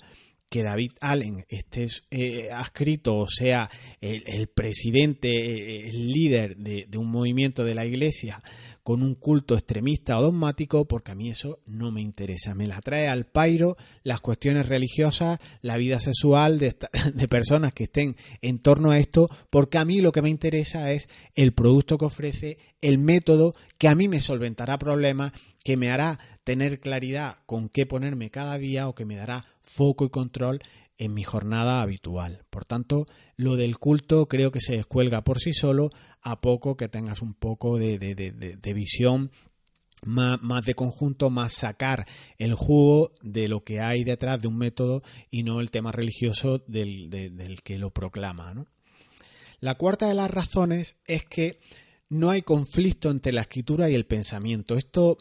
que 0.48 0.62
David 0.62 0.92
Allen 1.00 1.44
esté 1.48 1.88
eh, 2.10 2.50
adscrito 2.50 3.16
o 3.16 3.26
sea 3.26 3.70
el, 4.00 4.48
presidente, 4.48 5.88
el 5.88 6.12
líder 6.12 6.56
de, 6.56 6.86
un 6.96 7.10
movimiento 7.10 7.64
de 7.64 7.74
la 7.74 7.84
iglesia 7.84 8.42
con 8.82 9.02
un 9.02 9.14
culto 9.14 9.54
extremista 9.54 10.18
o 10.18 10.22
dogmático, 10.22 10.88
porque 10.88 11.12
a 11.12 11.14
mí 11.14 11.28
eso 11.28 11.60
no 11.66 11.90
me 11.90 12.00
interesa. 12.00 12.54
Me 12.54 12.66
la 12.66 12.80
trae 12.80 13.06
al 13.06 13.26
pairo 13.26 13.76
las 14.02 14.22
cuestiones 14.22 14.66
religiosas, 14.66 15.38
la 15.60 15.76
vida 15.76 16.00
sexual 16.00 16.58
de, 16.58 16.74
de 17.14 17.28
personas 17.28 17.74
que 17.74 17.84
estén 17.84 18.16
en 18.40 18.60
torno 18.60 18.90
a 18.90 18.98
esto, 18.98 19.28
porque 19.50 19.76
a 19.76 19.84
mí 19.84 20.00
lo 20.00 20.10
que 20.10 20.22
me 20.22 20.30
interesa 20.30 20.90
es 20.92 21.10
el 21.34 21.52
producto 21.52 21.98
que 21.98 22.06
ofrece, 22.06 22.58
el 22.80 22.96
método 22.96 23.54
que 23.78 23.88
a 23.88 23.94
mí 23.94 24.08
me 24.08 24.22
solventará 24.22 24.78
problemas, 24.78 25.32
que 25.68 25.76
me 25.76 25.90
hará 25.90 26.18
tener 26.44 26.80
claridad 26.80 27.40
con 27.44 27.68
qué 27.68 27.84
ponerme 27.84 28.30
cada 28.30 28.56
día 28.56 28.88
o 28.88 28.94
que 28.94 29.04
me 29.04 29.16
dará 29.16 29.44
foco 29.60 30.06
y 30.06 30.08
control 30.08 30.60
en 30.96 31.12
mi 31.12 31.24
jornada 31.24 31.82
habitual. 31.82 32.42
Por 32.48 32.64
tanto, 32.64 33.06
lo 33.36 33.56
del 33.56 33.78
culto 33.78 34.28
creo 34.28 34.50
que 34.50 34.62
se 34.62 34.76
descuelga 34.76 35.24
por 35.24 35.40
sí 35.40 35.52
solo 35.52 35.90
a 36.22 36.40
poco 36.40 36.78
que 36.78 36.88
tengas 36.88 37.20
un 37.20 37.34
poco 37.34 37.76
de, 37.76 37.98
visión 38.74 39.30
más, 40.06 40.64
de 40.64 40.74
conjunto, 40.74 41.28
más 41.28 41.52
sacar 41.52 42.06
el 42.38 42.54
jugo 42.54 43.10
de 43.20 43.48
lo 43.48 43.62
que 43.62 43.80
hay 43.80 44.04
detrás 44.04 44.40
de 44.40 44.48
un 44.48 44.56
método 44.56 45.02
y 45.30 45.42
no 45.42 45.60
el 45.60 45.70
tema 45.70 45.92
religioso 45.92 46.64
del, 46.66 47.10
del 47.10 47.60
que 47.62 47.76
lo 47.76 47.90
proclama. 47.90 48.54
La 49.60 49.74
cuarta 49.74 50.08
de 50.08 50.14
las 50.14 50.30
razones 50.30 50.96
es 51.06 51.26
que 51.26 51.60
no 52.08 52.30
hay 52.30 52.40
conflicto 52.40 53.10
entre 53.10 53.32
la 53.32 53.42
escritura 53.42 53.90
y 53.90 53.94
el 53.94 54.06
pensamiento. 54.06 54.78
Esto 54.78 55.18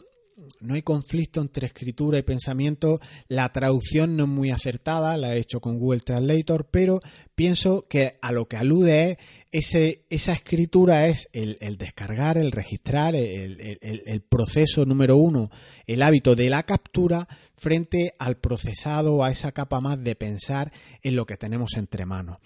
no 0.60 0.74
hay 0.74 0.82
conflicto 0.82 1.40
entre 1.40 1.66
escritura 1.66 2.18
y 2.18 2.22
pensamiento. 2.22 3.00
La 3.28 3.52
traducción 3.52 4.16
no 4.16 4.24
es 4.24 4.30
muy 4.30 4.50
acertada, 4.50 5.16
la 5.16 5.34
he 5.34 5.38
hecho 5.38 5.60
con 5.60 5.78
Google 5.78 6.00
Translator, 6.00 6.68
pero 6.70 7.00
pienso 7.34 7.82
que 7.82 8.12
a 8.20 8.32
lo 8.32 8.46
que 8.48 8.56
alude 8.56 9.18
es 9.50 9.74
esa 10.10 10.32
escritura 10.32 11.06
es 11.06 11.28
el, 11.32 11.56
descargar, 11.78 12.36
el 12.36 12.52
registrar, 12.52 13.14
el, 13.14 14.22
proceso 14.28 14.84
número 14.84 15.16
uno, 15.16 15.50
el 15.86 16.02
hábito 16.02 16.34
de 16.34 16.50
la 16.50 16.64
captura 16.64 17.26
frente 17.56 18.12
al 18.18 18.36
procesado, 18.36 19.24
a 19.24 19.30
esa 19.30 19.52
capa 19.52 19.80
más 19.80 20.02
de 20.02 20.14
pensar 20.16 20.72
en 21.02 21.16
lo 21.16 21.26
que 21.26 21.36
tenemos 21.36 21.76
entre 21.76 22.04
manos. 22.04 22.38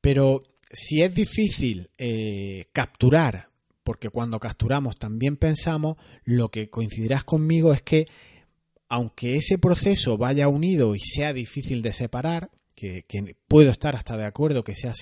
Pero 0.00 0.42
si 0.70 1.02
es 1.02 1.14
difícil 1.14 1.90
eh, 1.96 2.66
capturar 2.72 3.48
porque 3.86 4.10
cuando 4.10 4.40
capturamos 4.40 4.96
también 4.96 5.36
pensamos, 5.36 5.96
lo 6.24 6.50
que 6.50 6.70
coincidirás 6.70 7.22
conmigo 7.22 7.72
es 7.72 7.82
que 7.82 8.06
aunque 8.88 9.36
ese 9.36 9.58
proceso 9.58 10.18
vaya 10.18 10.48
unido 10.48 10.96
y 10.96 10.98
sea 10.98 11.32
difícil 11.32 11.82
de 11.82 11.92
separar, 11.92 12.50
que, 12.74 13.04
puedo 13.46 13.70
estar 13.70 13.94
hasta 13.94 14.16
de 14.16 14.24
acuerdo 14.24 14.64
que 14.64 14.74
sea 14.74 14.92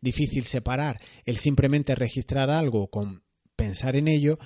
difícil 0.00 0.42
separar 0.42 1.00
el 1.24 1.36
simplemente 1.36 1.94
registrar 1.94 2.50
algo 2.50 2.88
con 2.88 3.22
pensar 3.54 3.94
en 3.94 4.08
ello, 4.08 4.40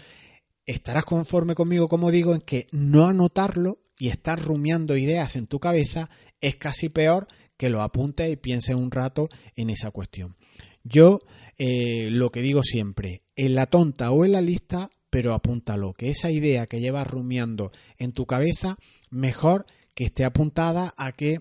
estarás 0.67 1.07
conforme 1.07 1.55
conmigo, 1.55 1.89
como 1.89 2.11
digo, 2.11 2.35
en 2.35 2.43
que 2.43 2.67
no 2.71 3.07
anotarlo 3.07 3.81
y 3.99 4.09
estar 4.09 4.39
rumiando 4.39 4.99
ideas 4.99 5.35
en 5.35 5.47
tu 5.47 5.61
cabeza 5.61 6.11
es 6.43 6.57
casi 6.57 6.91
peor 6.91 7.27
que 7.57 7.71
lo 7.71 7.81
apuntes 7.81 8.31
y 8.31 8.37
pienses 8.37 8.75
un 8.75 8.91
rato 8.91 9.31
en 9.57 9.71
esa 9.71 9.91
cuestión. 9.91 10.37
Yo 10.85 11.21
eh, 11.57 12.09
lo 12.11 12.31
que 12.31 12.41
digo 12.41 12.63
siempre, 12.63 13.23
en 13.39 13.55
la 13.55 13.67
tonta 13.67 14.11
o 14.11 14.25
en 14.25 14.33
la 14.33 14.41
lista, 14.41 14.91
pero 15.11 15.33
apúntalo, 15.33 15.95
que 15.95 16.11
esa 16.11 16.33
idea 16.33 16.67
que 16.67 16.81
llevas 16.81 17.07
rumiando 17.07 17.71
en 17.97 18.11
tu 18.13 18.27
cabeza, 18.27 18.77
mejor 19.11 19.65
que 19.95 20.07
esté 20.07 20.25
apuntada 20.25 20.93
a 20.97 21.13
que 21.13 21.41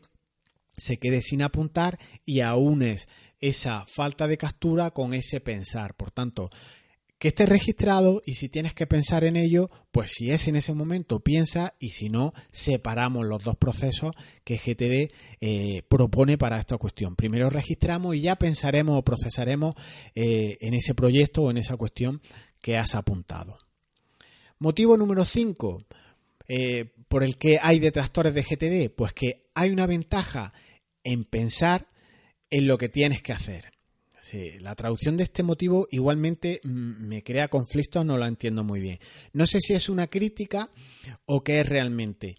se 0.78 1.00
quede 1.00 1.24
sin 1.24 1.42
apuntar 1.42 1.98
y 2.24 2.42
aunes 2.42 3.08
esa 3.40 3.84
falta 3.88 4.28
de 4.28 4.38
captura 4.38 4.92
con 4.92 5.16
ese 5.16 5.40
pensar. 5.40 5.96
Por 5.96 6.12
tanto, 6.12 6.50
que 7.20 7.30
esté 7.30 7.46
registrado 7.46 8.22
y 8.26 8.36
si 8.36 8.48
tienes 8.48 8.74
que 8.74 8.86
pensar 8.86 9.24
en 9.24 9.36
ello, 9.36 9.72
pues 9.92 10.12
si 10.12 10.30
es 10.32 10.48
en 10.48 10.56
ese 10.56 10.74
momento, 10.74 11.20
piensa 11.20 11.74
y 11.80 11.90
si 11.90 12.10
no, 12.10 12.34
separamos 12.52 13.26
los 13.26 13.44
dos 13.44 13.58
procesos 13.58 14.16
que 14.44 14.58
GTD 14.58 15.14
eh, 15.42 15.84
propone 15.90 16.38
para 16.38 16.60
esta 16.60 16.78
cuestión. 16.78 17.16
Primero 17.16 17.50
registramos 17.50 18.16
y 18.16 18.22
ya 18.22 18.36
pensaremos 18.36 19.00
o 19.00 19.04
procesaremos 19.04 19.74
eh, 20.14 20.58
en 20.62 20.74
ese 20.76 20.94
proyecto 20.94 21.44
o 21.44 21.52
en 21.52 21.58
esa 21.58 21.76
cuestión 21.76 22.22
que 22.62 22.78
has 22.78 22.94
apuntado. 22.94 23.58
Motivo 24.60 24.98
número 24.98 25.26
5 25.26 25.86
eh, 26.48 26.94
por 27.08 27.24
el 27.24 27.38
que 27.38 27.60
hay 27.62 27.80
detractores 27.80 28.34
de 28.34 28.44
GTD, 28.44 28.96
pues 28.96 29.14
que 29.14 29.50
hay 29.56 29.72
una 29.72 29.88
ventaja 29.88 30.54
en 31.04 31.24
pensar 31.24 31.88
en 32.50 32.68
lo 32.68 32.78
que 32.78 32.90
tienes 32.90 33.22
que 33.22 33.34
hacer. 33.34 33.77
Sí, 34.30 34.60
la 34.60 34.76
traducción 34.76 35.16
de 35.16 35.24
este 35.24 35.42
motivo 35.42 35.88
igualmente 35.90 36.60
mm, 36.62 37.08
me 37.08 37.24
crea 37.24 37.48
conflictos, 37.48 38.06
no 38.06 38.18
la 38.18 38.28
entiendo 38.28 38.62
muy 38.62 38.82
bien. 38.82 39.00
No 39.32 39.48
sé 39.48 39.62
si 39.62 39.74
es 39.74 39.88
una 39.88 40.08
crítica 40.08 40.70
o 41.26 41.46
qué 41.46 41.62
es 41.62 41.70
realmente. 41.70 42.36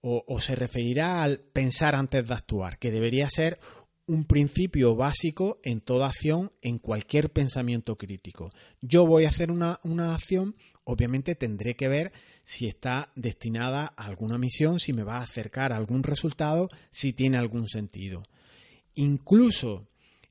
O, 0.00 0.40
se 0.40 0.56
referirá 0.56 1.22
al 1.22 1.38
pensar 1.38 1.94
antes 1.94 2.26
de 2.26 2.34
actuar, 2.34 2.78
que 2.78 2.90
debería 2.90 3.30
ser 3.30 3.60
un 4.06 4.24
principio 4.24 4.96
básico 4.96 5.60
en 5.62 5.80
toda 5.80 6.08
acción, 6.08 6.50
en 6.60 6.78
cualquier 6.80 7.30
pensamiento 7.30 7.96
crítico. 7.96 8.50
Yo 8.80 9.06
voy 9.06 9.24
a 9.24 9.28
hacer 9.28 9.52
una, 9.52 9.78
una 9.84 10.16
acción, 10.16 10.56
obviamente 10.82 11.36
tendré 11.36 11.76
que 11.76 11.86
ver 11.86 12.12
si 12.42 12.66
está 12.66 13.12
destinada 13.14 13.92
a 13.96 14.06
alguna 14.06 14.38
misión, 14.38 14.80
si 14.80 14.92
me 14.92 15.04
va 15.04 15.18
a 15.18 15.22
acercar 15.22 15.72
a 15.72 15.76
algún 15.76 16.02
resultado, 16.02 16.68
si 16.90 17.12
tiene 17.12 17.38
algún 17.38 17.68
sentido. 17.68 18.24
Incluso 18.94 19.86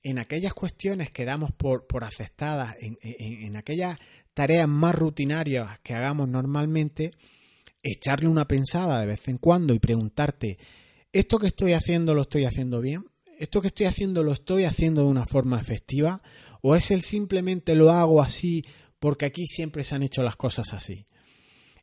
en 0.10 0.20
aquellas 0.20 0.54
cuestiones 0.54 1.12
que 1.12 1.26
damos 1.26 1.52
por, 1.52 1.86
por 1.86 2.06
aceptadas, 2.06 2.78
en, 2.80 2.98
en 3.02 3.58
aquellas 3.58 4.00
tareas 4.34 4.66
más 4.66 4.96
rutinarias 4.96 5.80
que 5.84 5.94
hagamos 5.94 6.30
normalmente, 6.30 7.12
echarle 7.84 8.30
una 8.30 8.48
pensada 8.48 9.02
de 9.02 9.06
vez 9.06 9.28
en 9.28 9.38
cuando 9.38 9.74
y 9.74 9.80
preguntarte, 9.80 10.60
¿esto 11.12 11.38
que 11.38 11.48
estoy 11.48 11.74
haciendo 11.74 12.14
lo 12.14 12.22
estoy 12.22 12.46
haciendo 12.46 12.80
bien? 12.80 13.04
¿Esto 13.38 13.60
que 13.60 13.68
estoy 13.68 13.88
haciendo 13.88 14.24
lo 14.24 14.32
estoy 14.32 14.64
haciendo 14.64 15.02
de 15.02 15.10
una 15.10 15.26
forma 15.26 15.60
efectiva? 15.60 16.22
¿O 16.62 16.78
es 16.78 16.90
el 16.90 17.02
simplemente 17.02 17.76
lo 17.76 17.92
hago 17.92 18.22
así 18.22 18.64
porque 19.00 19.26
aquí 19.26 19.46
siempre 19.46 19.84
se 19.84 19.96
han 19.96 20.04
hecho 20.04 20.24
las 20.24 20.38
cosas 20.38 20.72
así? 20.72 21.06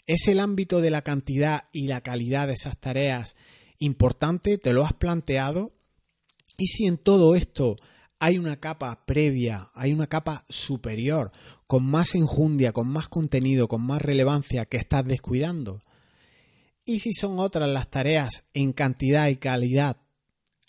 ¿Es 0.07 0.28
el 0.28 0.40
ámbito 0.40 0.81
de 0.81 0.90
la 0.90 1.02
cantidad 1.02 1.64
y 1.73 1.88
la 1.88 2.00
calidad 2.00 2.49
de 2.49 2.54
esas 2.54 2.78
tareas 2.78 3.37
importante? 3.78 4.57
¿Te 4.57 4.73
lo 4.73 4.83
has 4.83 4.95
planteado? 4.95 5.75
¿Y 6.57 6.69
si 6.69 6.87
en 6.87 6.97
todo 6.97 7.35
esto 7.35 7.76
hay 8.25 8.38
una 8.38 8.57
capa 8.57 9.04
previa, 9.04 9.71
hay 9.75 9.93
una 9.93 10.07
capa 10.07 10.47
superior, 10.49 11.31
con 11.66 11.85
más 11.85 12.14
enjundia, 12.14 12.73
con 12.73 12.88
más 12.88 13.07
contenido, 13.07 13.69
con 13.69 13.83
más 13.83 14.00
relevancia 14.00 14.64
que 14.64 14.78
estás 14.78 15.04
descuidando? 15.04 15.83
¿Y 16.87 17.00
si 17.00 17.12
son 17.12 17.38
otras 17.38 17.69
las 17.69 17.90
tareas 17.90 18.45
en 18.54 18.73
cantidad 18.73 19.28
y 19.28 19.37
calidad 19.37 19.99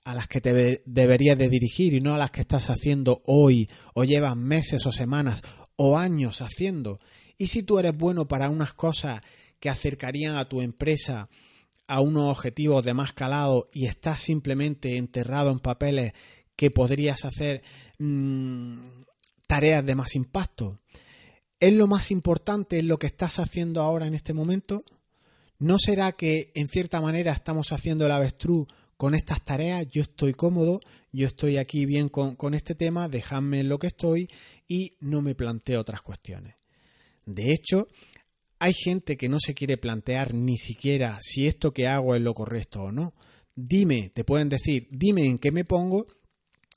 a 0.04 0.14
las 0.14 0.28
que 0.28 0.42
te 0.42 0.84
deberías 0.86 1.38
de 1.38 1.48
dirigir 1.48 1.94
y 1.94 2.02
no 2.02 2.14
a 2.14 2.18
las 2.18 2.32
que 2.32 2.42
estás 2.42 2.70
haciendo 2.70 3.22
hoy 3.26 3.70
o 3.94 4.04
llevas 4.04 4.36
meses 4.36 4.86
o 4.86 4.92
semanas 4.92 5.42
o 5.78 5.98
años 5.98 6.42
haciendo? 6.42 7.00
¿Y 7.38 7.48
si 7.48 7.64
tú 7.64 7.80
eres 7.80 7.98
bueno 7.98 8.28
para 8.28 8.50
unas 8.50 8.74
cosas 8.74 9.22
que 9.62 9.70
acercarían 9.70 10.36
a 10.36 10.50
tu 10.50 10.62
empresa 10.62 11.30
a 11.88 12.02
unos 12.02 12.24
objetivos 12.24 12.84
de 12.84 12.94
más 12.94 13.14
calado 13.14 13.70
y 13.72 13.86
estás 13.86 14.20
simplemente 14.20 14.98
enterrado 14.98 15.52
en 15.52 15.60
papeles 15.60 16.12
que 16.56 16.72
podrías 16.72 17.26
hacer 17.26 17.64
mmm, 18.00 18.80
tareas 19.48 19.86
de 19.86 19.96
más 19.96 20.16
impacto? 20.16 20.80
¿Es 21.60 21.74
lo 21.74 21.88
más 21.88 22.12
importante 22.12 22.82
lo 22.84 23.00
que 23.00 23.08
estás 23.08 23.40
haciendo 23.40 23.82
ahora 23.82 24.08
en 24.08 24.14
este 24.14 24.34
momento? 24.34 24.84
¿No 25.58 25.80
será 25.80 26.12
que 26.12 26.52
en 26.54 26.68
cierta 26.68 27.00
manera 27.00 27.32
estamos 27.32 27.72
haciendo 27.72 28.06
el 28.06 28.12
avestruz 28.12 28.68
con 28.98 29.16
estas 29.16 29.44
tareas? 29.44 29.88
Yo 29.88 30.02
estoy 30.02 30.34
cómodo, 30.34 30.82
yo 31.12 31.28
estoy 31.28 31.58
aquí 31.58 31.86
bien 31.86 32.10
con, 32.10 32.36
con 32.36 32.54
este 32.54 32.76
tema, 32.76 33.08
dejadme 33.08 33.62
en 33.62 33.70
lo 33.70 33.80
que 33.80 33.88
estoy 33.88 34.30
y 34.68 34.92
no 35.00 35.22
me 35.22 35.34
planteo 35.34 35.80
otras 35.80 36.02
cuestiones. 36.02 36.56
De 37.26 37.52
hecho, 37.52 37.88
hay 38.60 38.74
gente 38.74 39.18
que 39.18 39.30
no 39.30 39.40
se 39.40 39.54
quiere 39.54 39.78
plantear 39.78 40.34
ni 40.34 40.58
siquiera 40.58 41.20
si 41.22 41.48
esto 41.48 41.74
que 41.74 41.88
hago 41.88 42.16
es 42.16 42.22
lo 42.22 42.34
correcto 42.34 42.84
o 42.84 42.92
no. 42.92 43.14
Dime, 43.56 44.12
te 44.14 44.24
pueden 44.26 44.50
decir, 44.50 44.88
dime 44.92 45.26
en 45.26 45.40
qué 45.40 45.52
me 45.52 45.64
pongo 45.64 46.06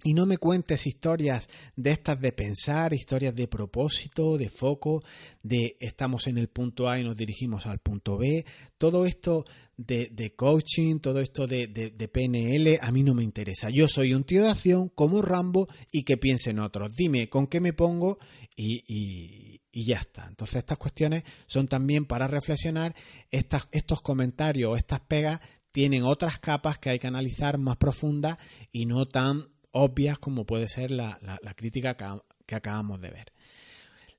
y 0.04 0.14
no 0.14 0.26
me 0.26 0.38
cuentes 0.38 0.86
historias 0.86 1.48
de 1.74 1.90
estas 1.90 2.20
de 2.20 2.30
pensar, 2.30 2.94
historias 2.94 3.34
de 3.34 3.48
propósito, 3.48 4.38
de 4.38 4.48
foco, 4.48 5.02
de 5.42 5.76
estamos 5.80 6.28
en 6.28 6.38
el 6.38 6.48
punto 6.48 6.88
A 6.88 7.00
y 7.00 7.04
nos 7.04 7.16
dirigimos 7.16 7.66
al 7.66 7.80
punto 7.80 8.16
B. 8.16 8.44
Todo 8.78 9.06
esto 9.06 9.44
de, 9.76 10.08
de 10.12 10.36
coaching, 10.36 11.00
todo 11.00 11.20
esto 11.20 11.48
de, 11.48 11.66
de, 11.66 12.08
PNL, 12.08 12.78
a 12.80 12.92
mí 12.92 13.02
no 13.02 13.12
me 13.12 13.24
interesa. 13.24 13.70
Yo 13.70 13.88
soy 13.88 14.14
un 14.14 14.22
tío 14.22 14.44
de 14.44 14.50
acción 14.50 14.88
como 14.88 15.20
Rambo 15.20 15.66
y 15.90 16.04
que 16.04 16.16
piensen 16.16 16.60
otros. 16.60 16.94
Dime 16.94 17.28
con 17.28 17.48
qué 17.48 17.58
me 17.58 17.72
pongo 17.72 18.18
y, 18.54 18.84
y, 18.86 19.62
y 19.72 19.84
ya 19.84 19.96
está. 19.96 20.26
Entonces 20.28 20.58
estas 20.58 20.78
cuestiones 20.78 21.24
son 21.46 21.66
también 21.66 22.04
para 22.04 22.28
reflexionar. 22.28 22.94
Estas, 23.32 23.66
estos 23.72 24.00
comentarios 24.00 24.72
o 24.72 24.76
estas 24.76 25.00
pegas 25.00 25.40
tienen 25.72 26.04
otras 26.04 26.38
capas 26.38 26.78
que 26.78 26.90
hay 26.90 26.98
que 27.00 27.08
analizar 27.08 27.58
más 27.58 27.76
profundas 27.76 28.38
y 28.70 28.86
no 28.86 29.06
tan 29.06 29.57
obvias 29.78 30.18
como 30.18 30.44
puede 30.44 30.68
ser 30.68 30.90
la, 30.90 31.18
la, 31.22 31.54
crítica 31.54 31.96
que, 32.46 32.54
acabamos 32.54 33.00
de 33.00 33.10
ver. 33.10 33.32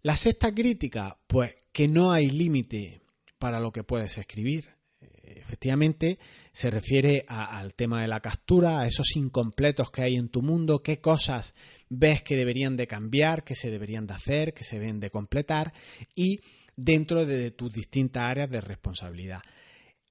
La 0.01 0.15
sexta 0.15 0.53
crítica, 0.53 1.17
pues 1.27 1.55
que 1.71 1.87
no 1.87 2.11
hay 2.11 2.29
límite 2.29 3.01
para 3.37 3.59
lo 3.59 3.71
que 3.71 3.83
puedes 3.83 4.17
escribir. 4.17 4.69
Eh, 5.01 5.35
efectivamente, 5.37 6.17
se 6.51 6.69
refiere 6.69 7.25
al 7.27 7.73
tema 7.73 8.01
de 8.01 8.07
la 8.07 8.21
captura, 8.21 8.79
a 8.79 8.87
esos 8.87 9.15
incompletos 9.15 9.91
que 9.91 10.01
hay 10.01 10.15
en 10.15 10.29
tu 10.29 10.41
mundo, 10.41 10.79
qué 10.79 10.99
cosas 10.99 11.55
ves 11.89 12.21
que 12.21 12.37
deberían 12.37 12.77
de 12.77 12.87
cambiar, 12.87 13.43
que 13.43 13.55
se 13.55 13.69
deberían 13.69 14.07
de 14.07 14.13
hacer, 14.13 14.53
que 14.53 14.63
se 14.63 14.79
deben 14.79 14.99
de 14.99 15.09
completar 15.09 15.73
y 16.15 16.39
dentro 16.75 17.25
de 17.25 17.51
tus 17.51 17.73
distintas 17.73 18.23
áreas 18.23 18.49
de 18.49 18.61
responsabilidad. 18.61 19.41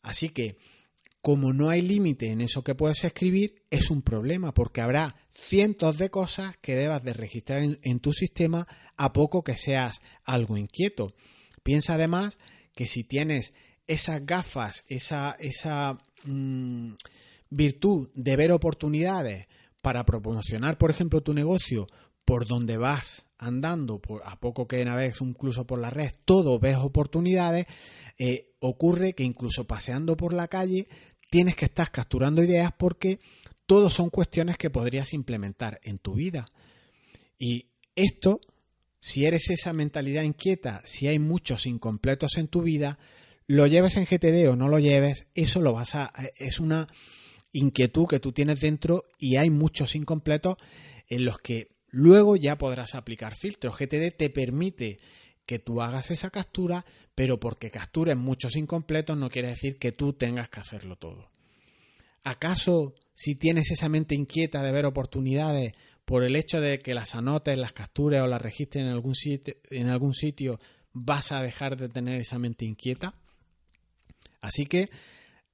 Así 0.02 0.28
que 0.28 0.56
como 1.20 1.52
no 1.52 1.68
hay 1.68 1.82
límite 1.82 2.30
en 2.30 2.40
eso 2.40 2.62
que 2.62 2.74
puedes 2.74 3.04
escribir, 3.04 3.62
es 3.70 3.90
un 3.90 4.02
problema 4.02 4.54
porque 4.54 4.80
habrá 4.80 5.16
cientos 5.30 5.98
de 5.98 6.10
cosas 6.10 6.56
que 6.58 6.76
debas 6.76 7.02
de 7.02 7.12
registrar 7.12 7.62
en, 7.62 8.00
tu 8.00 8.12
sistema 8.12 8.66
a 8.96 9.12
poco 9.12 9.42
que 9.42 9.56
seas 9.56 10.00
algo 10.24 10.56
inquieto. 10.56 11.14
Piensa 11.62 11.94
además 11.94 12.38
que 12.74 12.86
si 12.86 13.04
tienes 13.04 13.52
esas 13.86 14.24
gafas, 14.24 14.84
esa, 14.88 15.36
esa 15.40 15.98
mmm, 16.24 16.92
virtud 17.50 18.10
de 18.14 18.36
ver 18.36 18.52
oportunidades 18.52 19.48
para 19.82 20.04
promocionar, 20.04 20.78
por 20.78 20.90
ejemplo, 20.90 21.22
tu 21.22 21.34
negocio 21.34 21.86
por 22.24 22.46
donde 22.46 22.76
vas 22.76 23.24
andando, 23.38 24.00
a 24.24 24.38
poco 24.40 24.66
que 24.66 24.84
navegues 24.84 25.20
incluso 25.20 25.66
por 25.66 25.78
la 25.78 25.90
red, 25.90 26.10
todo 26.24 26.58
ves 26.58 26.76
oportunidades, 26.76 27.66
eh, 28.18 28.50
ocurre 28.58 29.14
que 29.14 29.22
incluso 29.22 29.66
paseando 29.66 30.16
por 30.16 30.32
la 30.32 30.48
calle 30.48 30.88
tienes 31.30 31.56
que 31.56 31.66
estar 31.66 31.90
capturando 31.90 32.42
ideas 32.42 32.72
porque 32.76 33.20
todos 33.66 33.94
son 33.94 34.10
cuestiones 34.10 34.56
que 34.56 34.70
podrías 34.70 35.12
implementar 35.12 35.78
en 35.82 35.98
tu 35.98 36.14
vida. 36.14 36.48
Y 37.38 37.66
esto, 37.94 38.40
si 39.00 39.26
eres 39.26 39.50
esa 39.50 39.72
mentalidad 39.72 40.22
inquieta, 40.22 40.80
si 40.84 41.06
hay 41.06 41.18
muchos 41.18 41.66
incompletos 41.66 42.36
en 42.38 42.48
tu 42.48 42.62
vida, 42.62 42.98
lo 43.46 43.66
lleves 43.66 43.96
en 43.96 44.04
GTD 44.04 44.48
o 44.48 44.56
no 44.56 44.68
lo 44.68 44.78
lleves, 44.78 45.26
eso 45.34 45.60
lo 45.60 45.72
vas 45.72 45.94
a 45.94 46.12
es 46.36 46.60
una 46.60 46.86
inquietud 47.52 48.06
que 48.06 48.20
tú 48.20 48.32
tienes 48.32 48.60
dentro 48.60 49.04
y 49.18 49.36
hay 49.36 49.50
muchos 49.50 49.94
incompletos 49.94 50.56
en 51.08 51.24
los 51.24 51.38
que 51.38 51.76
luego 51.88 52.36
ya 52.36 52.58
podrás 52.58 52.94
aplicar 52.94 53.34
filtros. 53.34 53.76
GTD 53.76 54.14
te 54.16 54.30
permite 54.30 54.98
que 55.46 55.58
tú 55.58 55.80
hagas 55.80 56.10
esa 56.10 56.30
captura, 56.30 56.84
pero 57.18 57.40
porque 57.40 57.68
captures 57.68 58.16
muchos 58.16 58.54
incompletos 58.54 59.18
no 59.18 59.28
quiere 59.28 59.48
decir 59.48 59.76
que 59.76 59.90
tú 59.90 60.12
tengas 60.12 60.48
que 60.50 60.60
hacerlo 60.60 60.94
todo. 60.94 61.32
¿Acaso 62.22 62.94
si 63.12 63.34
tienes 63.34 63.72
esa 63.72 63.88
mente 63.88 64.14
inquieta 64.14 64.62
de 64.62 64.70
ver 64.70 64.86
oportunidades 64.86 65.72
por 66.04 66.22
el 66.22 66.36
hecho 66.36 66.60
de 66.60 66.78
que 66.78 66.94
las 66.94 67.16
anotes, 67.16 67.58
las 67.58 67.72
captures 67.72 68.20
o 68.20 68.28
las 68.28 68.40
registres 68.40 68.84
en 68.84 69.88
algún 69.88 70.14
sitio, 70.14 70.60
vas 70.92 71.32
a 71.32 71.42
dejar 71.42 71.76
de 71.76 71.88
tener 71.88 72.20
esa 72.20 72.38
mente 72.38 72.64
inquieta? 72.64 73.16
Así 74.40 74.66
que 74.66 74.88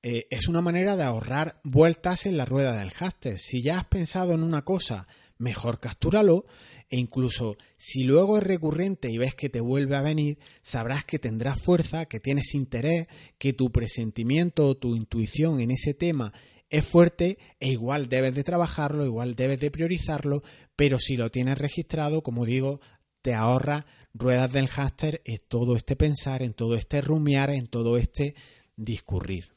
eh, 0.03 0.27
es 0.29 0.48
una 0.48 0.61
manera 0.61 0.96
de 0.96 1.05
ahorrar 1.05 1.62
vueltas 1.64 2.27
en 2.27 2.37
la 2.37 2.44
rueda 2.44 2.77
del 2.77 2.90
háster. 2.90 3.38
Si 3.38 3.62
ya 3.62 3.79
has 3.79 3.87
pensado 3.87 4.35
en 4.35 4.42
una 4.42 4.66
cosa 4.66 5.09
mejor 5.38 5.81
captúralo 5.81 6.47
e 6.88 6.99
incluso 6.99 7.57
si 7.77 8.05
luego 8.05 8.38
es 8.38 8.44
recurrente 8.44 9.11
y 9.11 9.18
ves 9.18 9.35
que 9.35 9.49
te 9.49 9.61
vuelve 9.61 9.97
a 9.97 10.03
venir, 10.03 10.38
sabrás 10.62 11.05
que 11.05 11.18
tendrás 11.18 11.62
fuerza, 11.62 12.07
que 12.07 12.20
tienes 12.20 12.55
interés, 12.55 13.09
que 13.38 13.53
tu 13.53 13.70
presentimiento 13.73 14.66
o 14.66 14.77
tu 14.77 14.97
intuición 14.97 15.61
en 15.61 15.70
ese 15.70 15.94
tema 15.94 16.33
es 16.70 16.85
fuerte 16.87 17.38
e 17.61 17.70
igual 17.70 18.09
debes 18.09 18.35
de 18.35 18.42
trabajarlo, 18.42 19.05
igual 19.05 19.35
debes 19.37 19.61
de 19.61 19.70
priorizarlo, 19.70 20.42
pero 20.77 20.99
si 20.99 21.16
lo 21.16 21.31
tienes 21.31 21.59
registrado, 21.59 22.23
como 22.23 22.44
digo, 22.44 22.81
te 23.23 23.35
ahorra 23.35 23.87
ruedas 24.12 24.53
del 24.53 24.68
háster 24.68 25.23
en 25.25 25.38
todo 25.49 25.77
este 25.77 25.97
pensar, 25.97 26.42
en 26.42 26.53
todo 26.53 26.75
este 26.75 27.01
rumiar, 27.01 27.51
en 27.51 27.68
todo 27.68 27.97
este 27.97 28.35
discurrir. 28.77 29.53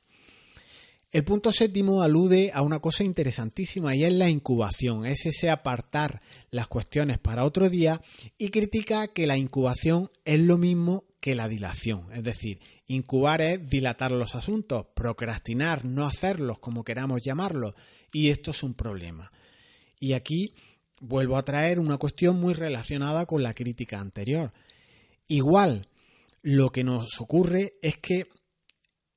El 1.10 1.24
punto 1.24 1.54
séptimo 1.54 2.02
alude 2.02 2.52
a 2.54 2.62
una 2.62 2.80
cosa 2.80 3.06
interesantísima 3.06 3.96
y 3.96 4.04
es 4.04 4.12
la 4.12 4.30
incubación, 4.30 5.06
es 5.06 5.26
ese 5.26 5.50
apartar 5.50 6.22
las 6.52 6.68
cuestiones 6.68 7.18
para 7.18 7.46
otro 7.46 7.70
día 7.70 8.02
y 8.38 8.50
critica 8.50 9.08
que 9.08 9.26
la 9.26 9.38
incubación 9.38 10.12
es 10.26 10.42
lo 10.42 10.58
mismo 10.58 11.06
que 11.22 11.34
la 11.34 11.48
dilación, 11.48 12.12
es 12.14 12.24
decir, 12.24 12.60
incubar 12.88 13.40
es 13.42 13.70
dilatar 13.70 14.12
los 14.12 14.36
asuntos, 14.36 14.88
procrastinar, 14.94 15.86
no 15.86 16.06
hacerlos 16.06 16.60
como 16.60 16.84
queramos 16.84 17.22
llamarlos 17.22 17.74
y 18.12 18.30
esto 18.30 18.52
es 18.52 18.62
un 18.62 18.74
problema. 18.74 19.32
Y 20.02 20.12
aquí 20.12 20.54
vuelvo 21.00 21.38
a 21.38 21.46
traer 21.46 21.80
una 21.80 21.98
cuestión 21.98 22.38
muy 22.38 22.54
relacionada 22.54 23.26
con 23.26 23.44
la 23.44 23.54
crítica 23.54 24.02
anterior. 24.02 24.52
Igual, 25.28 25.88
lo 26.42 26.70
que 26.70 26.84
nos 26.84 27.22
ocurre 27.22 27.76
es 27.82 27.96
que 27.98 28.28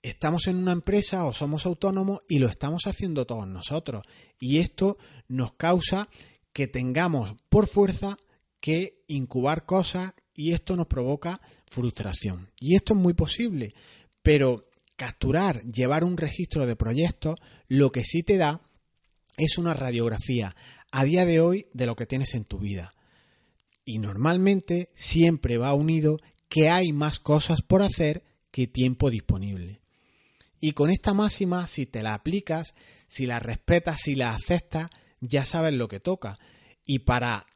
estamos 0.02 0.46
en 0.46 0.56
una 0.56 0.72
empresa 0.72 1.24
o 1.24 1.32
somos 1.32 1.66
autónomos 1.66 2.20
y 2.28 2.38
lo 2.38 2.48
estamos 2.48 2.84
haciendo 2.86 3.26
todos 3.26 3.46
nosotros. 3.46 4.02
Y 4.38 4.58
esto 4.58 4.98
nos 5.28 5.52
causa 5.52 6.08
que 6.52 6.66
tengamos 6.66 7.34
por 7.48 7.66
fuerza 7.66 8.16
que 8.60 9.02
incubar 9.06 9.64
cosas 9.64 10.12
y 10.34 10.52
esto 10.52 10.76
nos 10.76 10.86
provoca 10.86 11.40
frustración. 11.66 12.50
Y 12.58 12.76
esto 12.76 12.94
es 12.94 13.00
muy 13.00 13.14
posible, 13.14 13.74
pero 14.22 14.68
capturar, 14.96 15.62
llevar 15.64 16.04
un 16.04 16.16
registro 16.16 16.66
de 16.66 16.76
proyectos, 16.76 17.38
lo 17.68 17.90
que 17.90 18.04
sí 18.04 18.22
te 18.22 18.36
da 18.36 18.60
es 19.36 19.58
una 19.58 19.74
radiografía 19.74 20.54
a 20.92 21.04
día 21.04 21.24
de 21.24 21.40
hoy 21.40 21.66
de 21.72 21.86
lo 21.86 21.96
que 21.96 22.06
tienes 22.06 22.34
en 22.34 22.44
tu 22.44 22.58
vida. 22.58 22.92
Y 23.84 23.98
normalmente 23.98 24.90
siempre 24.94 25.56
va 25.56 25.72
unido 25.74 26.18
que 26.48 26.68
hay 26.68 26.92
más 26.92 27.18
cosas 27.18 27.62
por 27.62 27.82
hacer 27.82 28.24
que 28.50 28.66
tiempo 28.66 29.10
disponible. 29.10 29.80
Y 30.61 30.73
con 30.73 30.90
esta 30.90 31.14
máxima, 31.14 31.66
si 31.66 31.87
te 31.87 32.03
la 32.03 32.14
aplicas, 32.14 32.75
si 33.07 33.27
la 33.27 33.40
respetas, 33.40 34.01
si 34.03 34.14
la 34.14 34.35
aceptas, 34.35 34.90
ya 35.20 35.44
sabes 35.44 35.75
lo 35.75 35.88
que 35.88 36.01
toca. 36.01 36.38
Y 36.85 37.01
para 37.01 37.46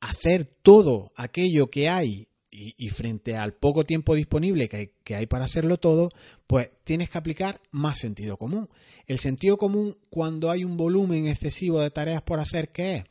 hacer 0.00 0.44
todo 0.44 1.12
aquello 1.16 1.70
que 1.70 1.88
hay 1.88 2.28
y, 2.50 2.88
frente 2.90 3.36
al 3.36 3.54
poco 3.54 3.84
tiempo 3.84 4.14
disponible 4.14 4.68
que 4.68 4.76
hay, 4.76 4.90
que 5.02 5.16
hay, 5.16 5.26
para 5.26 5.46
hacerlo 5.46 5.78
todo, 5.78 6.10
pues 6.46 6.70
tienes 6.84 7.10
que 7.10 7.18
aplicar 7.18 7.60
más 7.72 7.98
sentido 7.98 8.36
común. 8.36 8.68
El 9.06 9.18
sentido 9.18 9.56
común 9.56 9.98
cuando 10.08 10.50
hay 10.50 10.62
un 10.62 10.76
volumen 10.76 11.26
excesivo 11.26 11.80
de 11.80 11.90
tareas 11.90 12.22
por 12.22 12.38
hacer, 12.38 12.70
¿qué 12.70 12.96
es? 12.96 13.04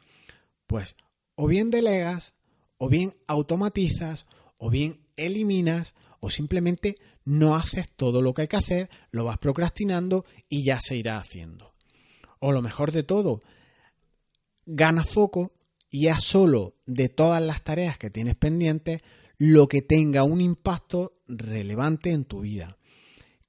Pues 0.65 0.95
o 1.35 1.47
bien 1.47 1.71
delegas, 1.71 2.35
o 2.77 2.87
bien 2.87 3.15
automatizas, 3.27 4.27
o 4.57 4.69
bien 4.69 5.01
eliminas, 5.17 5.93
o 6.25 6.29
simplemente 6.29 6.95
no 7.25 7.53
haces 7.53 7.89
todo 7.93 8.21
lo 8.21 8.33
que 8.33 8.43
hay 8.43 8.47
que 8.47 8.55
hacer, 8.55 8.89
lo 9.11 9.25
vas 9.25 9.39
procrastinando 9.39 10.23
y 10.47 10.63
ya 10.63 10.79
se 10.79 10.95
irá 10.95 11.17
haciendo. 11.17 11.73
O 12.39 12.53
lo 12.53 12.61
mejor 12.61 12.93
de 12.93 13.03
todo, 13.03 13.41
gana 14.65 15.03
foco 15.03 15.51
y 15.89 16.07
haz 16.07 16.23
solo 16.23 16.77
de 16.85 17.09
todas 17.09 17.41
las 17.41 17.61
tareas 17.61 17.97
que 17.97 18.09
tienes 18.09 18.35
pendientes 18.35 19.01
lo 19.37 19.67
que 19.67 19.81
tenga 19.81 20.23
un 20.23 20.39
impacto 20.39 21.19
relevante 21.27 22.11
en 22.11 22.23
tu 22.23 22.39
vida. 22.39 22.77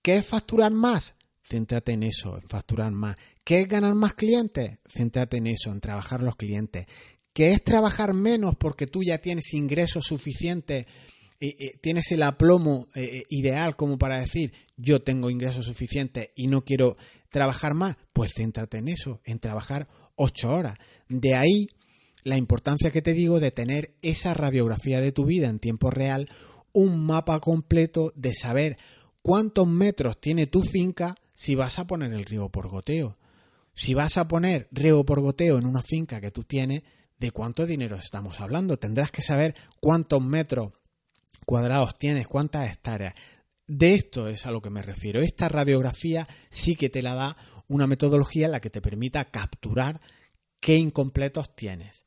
¿Qué 0.03 0.17
es 0.17 0.27
facturar 0.27 0.73
más? 0.73 1.15
Céntrate 1.45 1.93
en 1.93 2.03
eso, 2.03 2.37
en 2.37 2.49
facturar 2.49 2.91
más. 2.91 3.17
¿Qué 3.45 3.61
es 3.61 3.69
ganar 3.69 3.95
más 3.95 4.15
clientes? 4.15 4.79
Céntrate 4.85 5.37
en 5.37 5.47
eso, 5.47 5.71
en 5.71 5.81
trabajar 5.81 6.25
los 6.25 6.35
clientes. 6.35 6.87
¿Qué 7.33 7.53
es 7.53 7.63
trabajar 7.63 8.15
menos 8.15 8.57
porque 8.57 8.89
tú 8.89 9.05
ya 9.05 9.19
tienes 9.19 9.55
ingresos 9.55 10.07
suficientes 10.07 10.87
tienes 11.81 12.11
el 12.13 12.23
aplomo 12.23 12.89
eh, 12.95 13.03
eh, 13.03 13.23
ideal 13.29 13.77
como 13.77 13.99
para 13.99 14.21
decir 14.21 14.53
yo 14.77 15.03
tengo 15.03 15.31
ingresos 15.31 15.67
suficientes 15.67 16.31
y 16.35 16.47
no 16.47 16.63
quiero 16.63 16.97
trabajar 17.29 17.75
más, 17.75 17.97
pues 18.13 18.33
céntrate 18.37 18.79
en 18.79 18.89
eso, 18.89 19.21
en 19.25 19.41
trabajar 19.41 19.89
ocho 20.17 20.51
horas. 20.51 20.77
De 21.09 21.35
ahí 21.35 21.69
la 22.23 22.37
importancia 22.37 22.91
que 22.91 23.03
te 23.03 23.13
digo 23.13 23.41
de 23.41 23.51
tener 23.51 23.95
esa 24.03 24.35
radiografía 24.35 25.01
de 25.01 25.13
tu 25.13 25.25
vida 25.25 25.49
en 25.49 25.59
tiempo 25.59 25.91
real, 25.91 26.29
un 26.73 27.05
mapa 27.05 27.39
completo 27.41 28.13
de 28.17 28.35
saber 28.35 28.79
cuántos 29.23 29.67
metros 29.67 30.21
tiene 30.21 30.47
tu 30.47 30.63
finca 30.63 31.15
si 31.35 31.55
vas 31.55 31.79
a 31.79 31.87
poner 31.87 32.13
el 32.13 32.25
riego 32.25 32.49
por 32.49 32.69
goteo. 32.69 33.19
Si 33.75 33.93
vas 33.93 34.17
a 34.17 34.29
poner 34.29 34.69
riego 34.71 35.05
por 35.05 35.21
goteo 35.21 35.59
en 35.59 35.67
una 35.67 35.83
finca 35.83 36.21
que 36.21 36.31
tú 36.31 36.45
tienes, 36.45 36.85
¿de 37.19 37.31
cuánto 37.33 37.67
dinero 37.67 37.97
estamos 37.97 38.41
hablando? 38.41 38.79
Tendrás 38.79 39.11
que 39.11 39.23
saber 39.23 39.55
cuántos 39.81 40.23
metros 40.23 40.73
cuadrados 41.45 41.99
tienes, 41.99 42.27
cuántas 42.27 42.71
hectáreas. 42.71 43.15
De 43.67 43.95
esto 43.95 44.29
es 44.29 44.47
a 44.47 44.51
lo 44.51 44.61
que 44.61 44.71
me 44.71 44.83
refiero. 44.83 45.21
Esta 45.21 45.49
radiografía 45.49 46.29
sí 46.51 46.77
que 46.77 46.91
te 46.91 47.03
la 47.03 47.15
da 47.15 47.37
una 47.69 47.87
metodología 47.87 48.47
en 48.47 48.53
la 48.53 48.61
que 48.61 48.71
te 48.71 48.83
permita 48.83 49.31
capturar 49.31 50.01
qué 50.61 50.77
incompletos 50.77 51.55
tienes. 51.57 52.05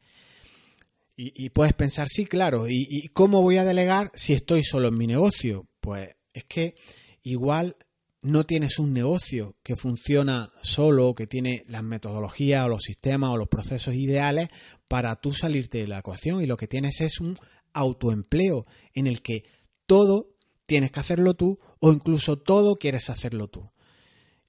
Y, 1.19 1.49
puedes 1.49 1.73
pensar, 1.73 2.07
sí, 2.09 2.27
claro, 2.27 2.67
¿y, 2.67 2.85
¿y, 2.87 3.07
cómo 3.07 3.41
voy 3.41 3.57
a 3.57 3.63
delegar 3.63 4.11
si 4.13 4.33
estoy 4.33 4.63
solo 4.63 4.89
en 4.89 4.97
mi 4.97 5.07
negocio? 5.07 5.65
Pues 5.79 6.15
es 6.31 6.43
que 6.43 6.75
igual 7.23 7.75
no 8.21 8.45
tienes 8.45 8.77
un 8.77 8.93
negocio 8.93 9.55
que 9.63 9.75
funciona 9.75 10.51
solo, 10.61 11.15
que 11.15 11.25
tiene 11.25 11.63
las 11.67 11.81
metodologías 11.81 12.65
o 12.65 12.69
los 12.69 12.83
sistemas 12.83 13.31
o 13.31 13.37
los 13.37 13.47
procesos 13.47 13.95
ideales 13.95 14.49
para 14.87 15.15
tú 15.15 15.33
salirte 15.33 15.79
de 15.79 15.87
la 15.87 15.99
ecuación 15.99 16.41
y 16.41 16.45
lo 16.45 16.57
que 16.57 16.67
tienes 16.67 17.01
es 17.01 17.19
un 17.19 17.37
autoempleo 17.73 18.65
en 18.97 19.05
el 19.05 19.21
que 19.21 19.43
todo 19.85 20.35
tienes 20.65 20.91
que 20.91 20.99
hacerlo 20.99 21.35
tú 21.35 21.59
o 21.79 21.91
incluso 21.93 22.37
todo 22.37 22.77
quieres 22.77 23.09
hacerlo 23.11 23.47
tú. 23.47 23.71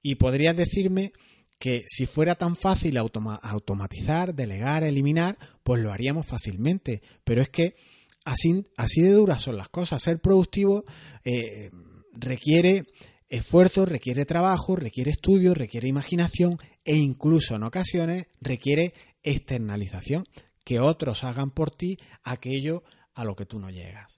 Y 0.01 0.15
podrías 0.15 0.57
decirme 0.57 1.13
que 1.59 1.83
si 1.87 2.07
fuera 2.07 2.35
tan 2.35 2.57
fácil 2.57 2.97
automatizar, 2.97 4.35
delegar, 4.35 4.85
eliminar, 4.85 5.39
pues 5.63 5.83
lo 5.83 5.93
haríamos 5.93 6.27
fácilmente. 6.27 7.03
Pero 7.25 7.43
es 7.43 7.51
que 7.51 7.77
así, 8.25 8.65
así 8.77 9.03
de 9.03 9.13
duras 9.13 9.43
son 9.43 9.59
las 9.59 9.69
cosas. 9.69 10.03
Ser 10.03 10.19
productivo 10.19 10.85
eh, 11.25 11.71
requiere 12.13 12.87
esfuerzo, 13.29 13.85
requiere 13.85 14.25
trabajo, 14.25 14.77
requiere 14.77 15.11
estudio, 15.11 15.53
requiere 15.53 15.89
imaginación 15.89 16.57
e 16.85 16.97
incluso 16.97 17.57
en 17.57 17.65
ocasiones 17.65 18.29
requiere 18.41 18.95
externalización, 19.23 20.25
que 20.65 20.81
otros 20.81 21.23
hagan 21.25 21.51
por 21.51 21.71
ti 21.71 21.99
aquello 22.23 22.83
a 23.15 23.25
lo 23.25 23.37
que 23.37 23.45
tú 23.45 23.59
no 23.59 23.69
llegas. 23.69 24.18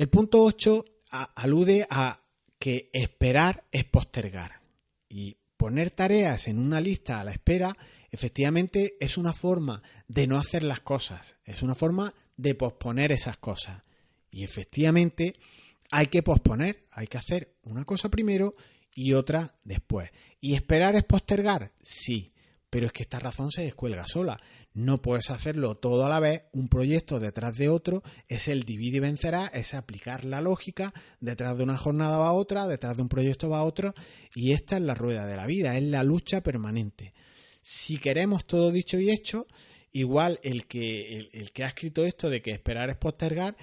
El 0.00 0.08
punto 0.08 0.42
8 0.42 0.82
alude 1.10 1.86
a 1.90 2.22
que 2.58 2.88
esperar 2.90 3.66
es 3.70 3.84
postergar. 3.84 4.62
Y 5.10 5.36
poner 5.58 5.90
tareas 5.90 6.48
en 6.48 6.58
una 6.58 6.80
lista 6.80 7.20
a 7.20 7.24
la 7.24 7.32
espera, 7.32 7.76
efectivamente, 8.10 8.94
es 8.98 9.18
una 9.18 9.34
forma 9.34 9.82
de 10.08 10.26
no 10.26 10.38
hacer 10.38 10.62
las 10.62 10.80
cosas, 10.80 11.36
es 11.44 11.60
una 11.60 11.74
forma 11.74 12.14
de 12.38 12.54
posponer 12.54 13.12
esas 13.12 13.36
cosas. 13.36 13.82
Y 14.30 14.42
efectivamente, 14.42 15.36
hay 15.90 16.06
que 16.06 16.22
posponer, 16.22 16.80
hay 16.92 17.06
que 17.06 17.18
hacer 17.18 17.58
una 17.64 17.84
cosa 17.84 18.08
primero 18.08 18.54
y 18.94 19.12
otra 19.12 19.54
después. 19.64 20.08
¿Y 20.40 20.54
esperar 20.54 20.96
es 20.96 21.04
postergar? 21.04 21.74
Sí, 21.82 22.29
pero 22.70 22.86
es 22.86 22.92
que 22.92 23.02
esta 23.02 23.18
razón 23.18 23.50
se 23.50 23.62
descuelga 23.62 24.06
sola. 24.06 24.40
No 24.72 25.02
puedes 25.02 25.30
hacerlo 25.30 25.74
todo 25.76 26.06
a 26.06 26.08
la 26.08 26.20
vez, 26.20 26.44
un 26.52 26.68
proyecto 26.68 27.18
detrás 27.18 27.56
de 27.58 27.68
otro, 27.68 28.02
es 28.28 28.46
el 28.46 28.62
divide 28.62 28.98
y 28.98 29.00
vencerá, 29.00 29.48
es 29.48 29.74
aplicar 29.74 30.24
la 30.24 30.40
lógica, 30.40 30.94
detrás 31.20 31.58
de 31.58 31.64
una 31.64 31.76
jornada 31.76 32.18
va 32.18 32.32
otra, 32.32 32.68
detrás 32.68 32.96
de 32.96 33.02
un 33.02 33.08
proyecto 33.08 33.50
va 33.50 33.64
otro, 33.64 33.92
y 34.34 34.52
esta 34.52 34.76
es 34.76 34.82
la 34.82 34.94
rueda 34.94 35.26
de 35.26 35.36
la 35.36 35.46
vida, 35.46 35.76
es 35.76 35.82
la 35.82 36.04
lucha 36.04 36.42
permanente. 36.42 37.12
Si 37.60 37.98
queremos 37.98 38.46
todo 38.46 38.70
dicho 38.70 38.98
y 39.00 39.10
hecho, 39.10 39.46
igual 39.92 40.38
el 40.42 40.66
que, 40.66 41.28
el, 41.32 41.52
que 41.52 41.64
ha 41.64 41.68
escrito 41.68 42.04
esto 42.04 42.30
de 42.30 42.40
que 42.40 42.52
esperar 42.52 42.90
es 42.90 42.96
postergar, 42.96 43.56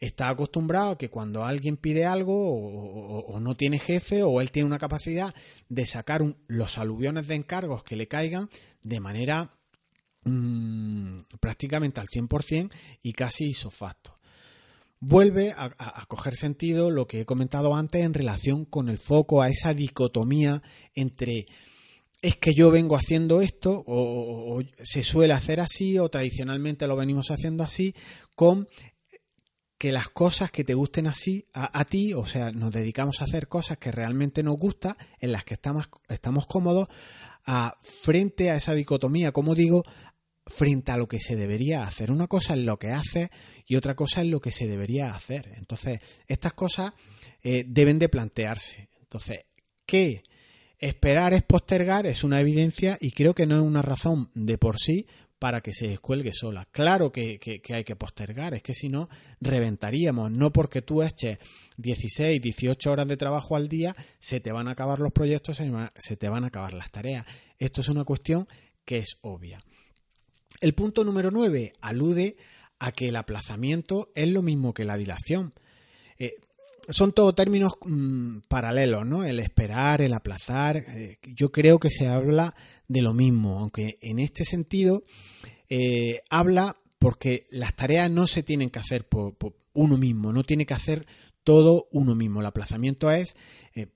está 0.00 0.28
acostumbrado 0.28 0.90
a 0.90 0.98
que 0.98 1.10
cuando 1.10 1.44
alguien 1.44 1.76
pide 1.76 2.04
algo 2.04 2.34
o, 2.34 3.40
no 3.40 3.54
tiene 3.54 3.78
jefe 3.78 4.22
o 4.22 4.40
él 4.40 4.50
tiene 4.50 4.66
una 4.66 4.78
capacidad 4.78 5.34
de 5.68 5.86
sacar 5.86 6.22
los 6.46 6.78
aluviones 6.78 7.26
de 7.26 7.36
encargos 7.36 7.84
que 7.84 7.96
le 7.96 8.08
caigan 8.08 8.50
de 8.82 9.00
manera 9.00 9.54
Mm, 10.24 11.20
prácticamente 11.38 12.00
al 12.00 12.06
100% 12.06 12.70
y 13.02 13.12
casi 13.12 13.48
isofacto. 13.48 14.18
Vuelve 15.00 15.52
a, 15.54 15.68
coger 16.08 16.34
sentido 16.34 16.88
lo 16.88 17.06
que 17.06 17.20
he 17.20 17.26
comentado 17.26 17.74
antes 17.74 18.02
en 18.02 18.14
relación 18.14 18.64
con 18.64 18.88
el 18.88 18.96
foco 18.96 19.42
a 19.42 19.50
esa 19.50 19.74
dicotomía 19.74 20.62
entre 20.94 21.44
es 22.22 22.36
que 22.36 22.54
yo 22.54 22.70
vengo 22.70 22.96
haciendo 22.96 23.42
esto 23.42 23.84
o, 23.86 24.62
se 24.82 25.02
suele 25.02 25.34
hacer 25.34 25.60
así 25.60 25.98
o 25.98 26.08
tradicionalmente 26.08 26.86
lo 26.86 26.96
venimos 26.96 27.30
haciendo 27.30 27.62
así 27.62 27.94
con 28.34 28.66
que 29.84 29.92
las 29.92 30.08
cosas 30.08 30.50
que 30.50 30.64
te 30.64 30.72
gusten 30.72 31.06
así 31.06 31.44
a, 31.52 31.84
ti, 31.84 32.14
o 32.14 32.24
sea, 32.24 32.52
nos 32.52 32.72
dedicamos 32.72 33.20
a 33.20 33.24
hacer 33.24 33.48
cosas 33.48 33.76
que 33.76 33.92
realmente 33.92 34.42
nos 34.42 34.56
gusta, 34.56 34.96
en 35.20 35.30
las 35.30 35.44
que 35.44 35.52
estamos, 35.52 35.90
estamos 36.08 36.46
cómodos, 36.46 36.88
frente 37.82 38.50
a 38.50 38.56
esa 38.56 38.72
dicotomía, 38.72 39.30
como 39.30 39.54
digo, 39.54 39.82
frente 40.46 40.90
a 40.90 40.96
lo 40.96 41.06
que 41.06 41.20
se 41.20 41.36
debería 41.36 41.86
hacer. 41.86 42.10
Una 42.10 42.28
cosa 42.28 42.54
es 42.54 42.60
lo 42.60 42.78
que 42.78 42.92
hace 42.92 43.30
y 43.66 43.76
otra 43.76 43.94
cosa 43.94 44.22
es 44.22 44.28
lo 44.28 44.40
que 44.40 44.52
se 44.52 44.66
debería 44.66 45.14
hacer. 45.14 45.52
Entonces, 45.56 46.00
estas 46.28 46.54
cosas 46.54 46.94
eh, 47.42 47.66
deben 47.68 47.98
de 47.98 48.08
plantearse. 48.08 48.88
Entonces, 49.02 49.40
¿qué? 49.84 50.22
Esperar 50.78 51.34
es 51.34 51.42
postergar 51.42 52.06
es 52.06 52.24
una 52.24 52.40
evidencia 52.40 52.96
y 53.02 53.10
creo 53.10 53.34
que 53.34 53.44
no 53.44 53.56
es 53.56 53.62
una 53.62 53.82
razón 53.82 54.30
de 54.32 54.56
por 54.56 54.78
sí 54.78 55.06
para 55.44 55.60
que 55.60 55.74
se 55.74 55.86
descuelgue 55.88 56.32
sola. 56.32 56.66
Claro 56.70 57.12
que, 57.12 57.38
hay 57.68 57.84
que 57.84 57.96
postergar, 57.96 58.54
es 58.54 58.62
que 58.62 58.72
si 58.72 58.88
no, 58.88 59.10
reventaríamos. 59.42 60.30
No 60.30 60.50
porque 60.54 60.80
tú 60.80 61.02
eches 61.02 61.36
16, 61.76 62.40
18 62.40 62.90
horas 62.90 63.06
de 63.06 63.18
trabajo 63.18 63.54
al 63.54 63.68
día, 63.68 63.94
se 64.18 64.40
te 64.40 64.52
van 64.52 64.68
a 64.68 64.70
acabar 64.70 65.00
los 65.00 65.12
proyectos, 65.12 65.58
se 65.96 66.16
te 66.16 66.28
van 66.30 66.44
a 66.44 66.46
acabar 66.46 66.72
las 66.72 66.90
tareas. 66.90 67.26
Esto 67.58 67.82
es 67.82 67.90
una 67.90 68.04
cuestión 68.04 68.48
que 68.86 68.96
es 68.96 69.18
obvia. 69.20 69.60
El 70.62 70.72
punto 70.72 71.04
número 71.04 71.30
9 71.30 71.74
alude 71.82 72.38
a 72.78 72.92
que 72.92 73.08
el 73.08 73.16
aplazamiento 73.16 74.12
es 74.14 74.30
lo 74.30 74.40
mismo 74.40 74.72
que 74.72 74.86
la 74.86 74.96
dilación. 74.96 75.52
Eh, 76.18 76.36
son 76.88 77.12
todos 77.12 77.34
términos 77.34 77.72
mm, 77.84 78.40
paralelos, 78.48 79.06
¿no? 79.06 79.24
El 79.24 79.40
esperar, 79.40 80.00
el 80.00 80.12
aplazar. 80.12 80.76
Eh, 80.76 81.18
yo 81.22 81.50
creo 81.50 81.78
que 81.78 81.90
se 81.90 82.08
habla 82.08 82.54
de 82.88 83.02
lo 83.02 83.14
mismo, 83.14 83.58
aunque 83.58 83.98
en 84.02 84.18
este 84.18 84.44
sentido 84.44 85.04
eh, 85.68 86.20
habla 86.30 86.76
porque 86.98 87.44
las 87.50 87.74
tareas 87.74 88.10
no 88.10 88.26
se 88.26 88.42
tienen 88.42 88.70
que 88.70 88.78
hacer 88.78 89.06
por, 89.08 89.34
uno 89.72 89.96
mismo, 89.98 90.32
no 90.32 90.44
tiene 90.44 90.66
que 90.66 90.74
hacer 90.74 91.06
todo 91.42 91.88
uno 91.90 92.14
mismo. 92.14 92.40
El 92.40 92.46
aplazamiento 92.46 93.10
es 93.10 93.36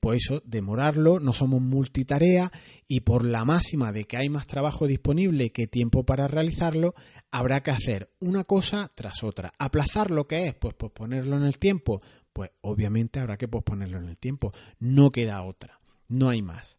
pues 0.01 0.25
eso, 0.25 0.43
demorarlo, 0.45 1.21
no 1.21 1.33
somos 1.33 1.61
multitarea 1.63 2.51
y 2.89 3.01
por 3.01 3.25
la 3.25 3.45
máxima 3.45 3.93
de 3.93 4.05
que 4.05 4.17
hay 4.17 4.29
más 4.29 4.49
trabajo 4.49 4.89
disponible 4.89 5.53
que 5.53 5.69
tiempo 5.69 6.05
para 6.05 6.27
realizarlo, 6.27 6.97
habrá 7.31 7.63
que 7.63 7.71
hacer 7.71 8.11
una 8.19 8.43
cosa 8.43 8.91
tras 8.95 9.23
otra. 9.23 9.53
Aplazar 9.57 10.11
lo 10.11 10.27
que 10.27 10.49
es, 10.49 10.55
pues 10.55 10.75
posponerlo 10.75 11.37
en 11.37 11.45
el 11.45 11.59
tiempo, 11.59 12.03
pues 12.33 12.51
obviamente 12.61 13.21
habrá 13.21 13.37
que 13.37 13.49
posponerlo 13.49 13.99
en 13.99 14.09
el 14.09 14.19
tiempo. 14.19 14.53
No 14.79 15.11
queda 15.11 15.43
otra, 15.43 15.81
no 16.09 16.29
hay 16.29 16.43
más. 16.43 16.79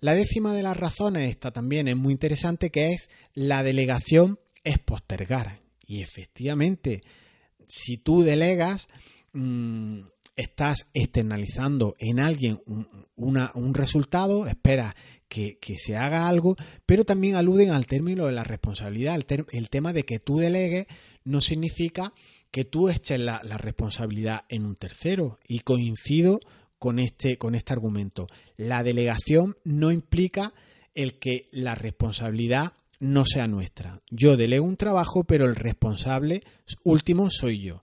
La 0.00 0.14
décima 0.14 0.52
de 0.52 0.62
las 0.62 0.76
razones, 0.76 1.30
esta 1.30 1.52
también 1.52 1.86
es 1.86 1.96
muy 1.96 2.12
interesante, 2.12 2.70
que 2.70 2.90
es 2.92 3.08
la 3.34 3.62
delegación 3.62 4.40
es 4.64 4.78
postergar. 4.78 5.60
Y 5.86 6.02
efectivamente, 6.02 7.02
si 7.68 7.98
tú 7.98 8.22
delegas, 8.22 8.88
mm, 9.32 10.00
estás 10.36 10.88
externalizando 10.94 11.94
en 11.98 12.20
alguien 12.20 12.60
un, 13.16 13.74
resultado, 13.74 14.46
esperas 14.46 14.94
que, 15.28 15.58
se 15.78 15.96
haga 15.96 16.28
algo, 16.28 16.56
pero 16.86 17.04
también 17.04 17.36
aluden 17.36 17.70
al 17.70 17.86
término 17.86 18.26
de 18.26 18.32
la 18.32 18.44
responsabilidad. 18.44 19.18
El, 19.50 19.70
tema 19.70 19.92
de 19.92 20.04
que 20.04 20.18
tú 20.18 20.38
delegues 20.38 20.86
no 21.24 21.40
significa 21.40 22.12
que 22.52 22.64
tú 22.64 22.88
eches 22.88 23.18
la, 23.18 23.40
responsabilidad 23.40 24.44
en 24.48 24.64
un 24.64 24.76
tercero. 24.76 25.40
Y 25.48 25.60
coincido 25.60 26.38
con 26.78 27.00
este, 27.00 27.38
con 27.38 27.56
este 27.56 27.72
argumento. 27.72 28.26
La 28.56 28.84
delegación 28.84 29.56
no 29.64 29.90
implica 29.90 30.52
el 30.94 31.18
que 31.18 31.48
la 31.50 31.74
responsabilidad 31.74 32.74
no 33.00 33.24
sea 33.24 33.48
nuestra. 33.48 34.00
Yo 34.10 34.36
delego 34.36 34.66
un 34.66 34.76
trabajo, 34.76 35.24
pero 35.24 35.46
el 35.46 35.56
responsable 35.56 36.42
último 36.84 37.30
soy 37.30 37.60
yo. 37.60 37.80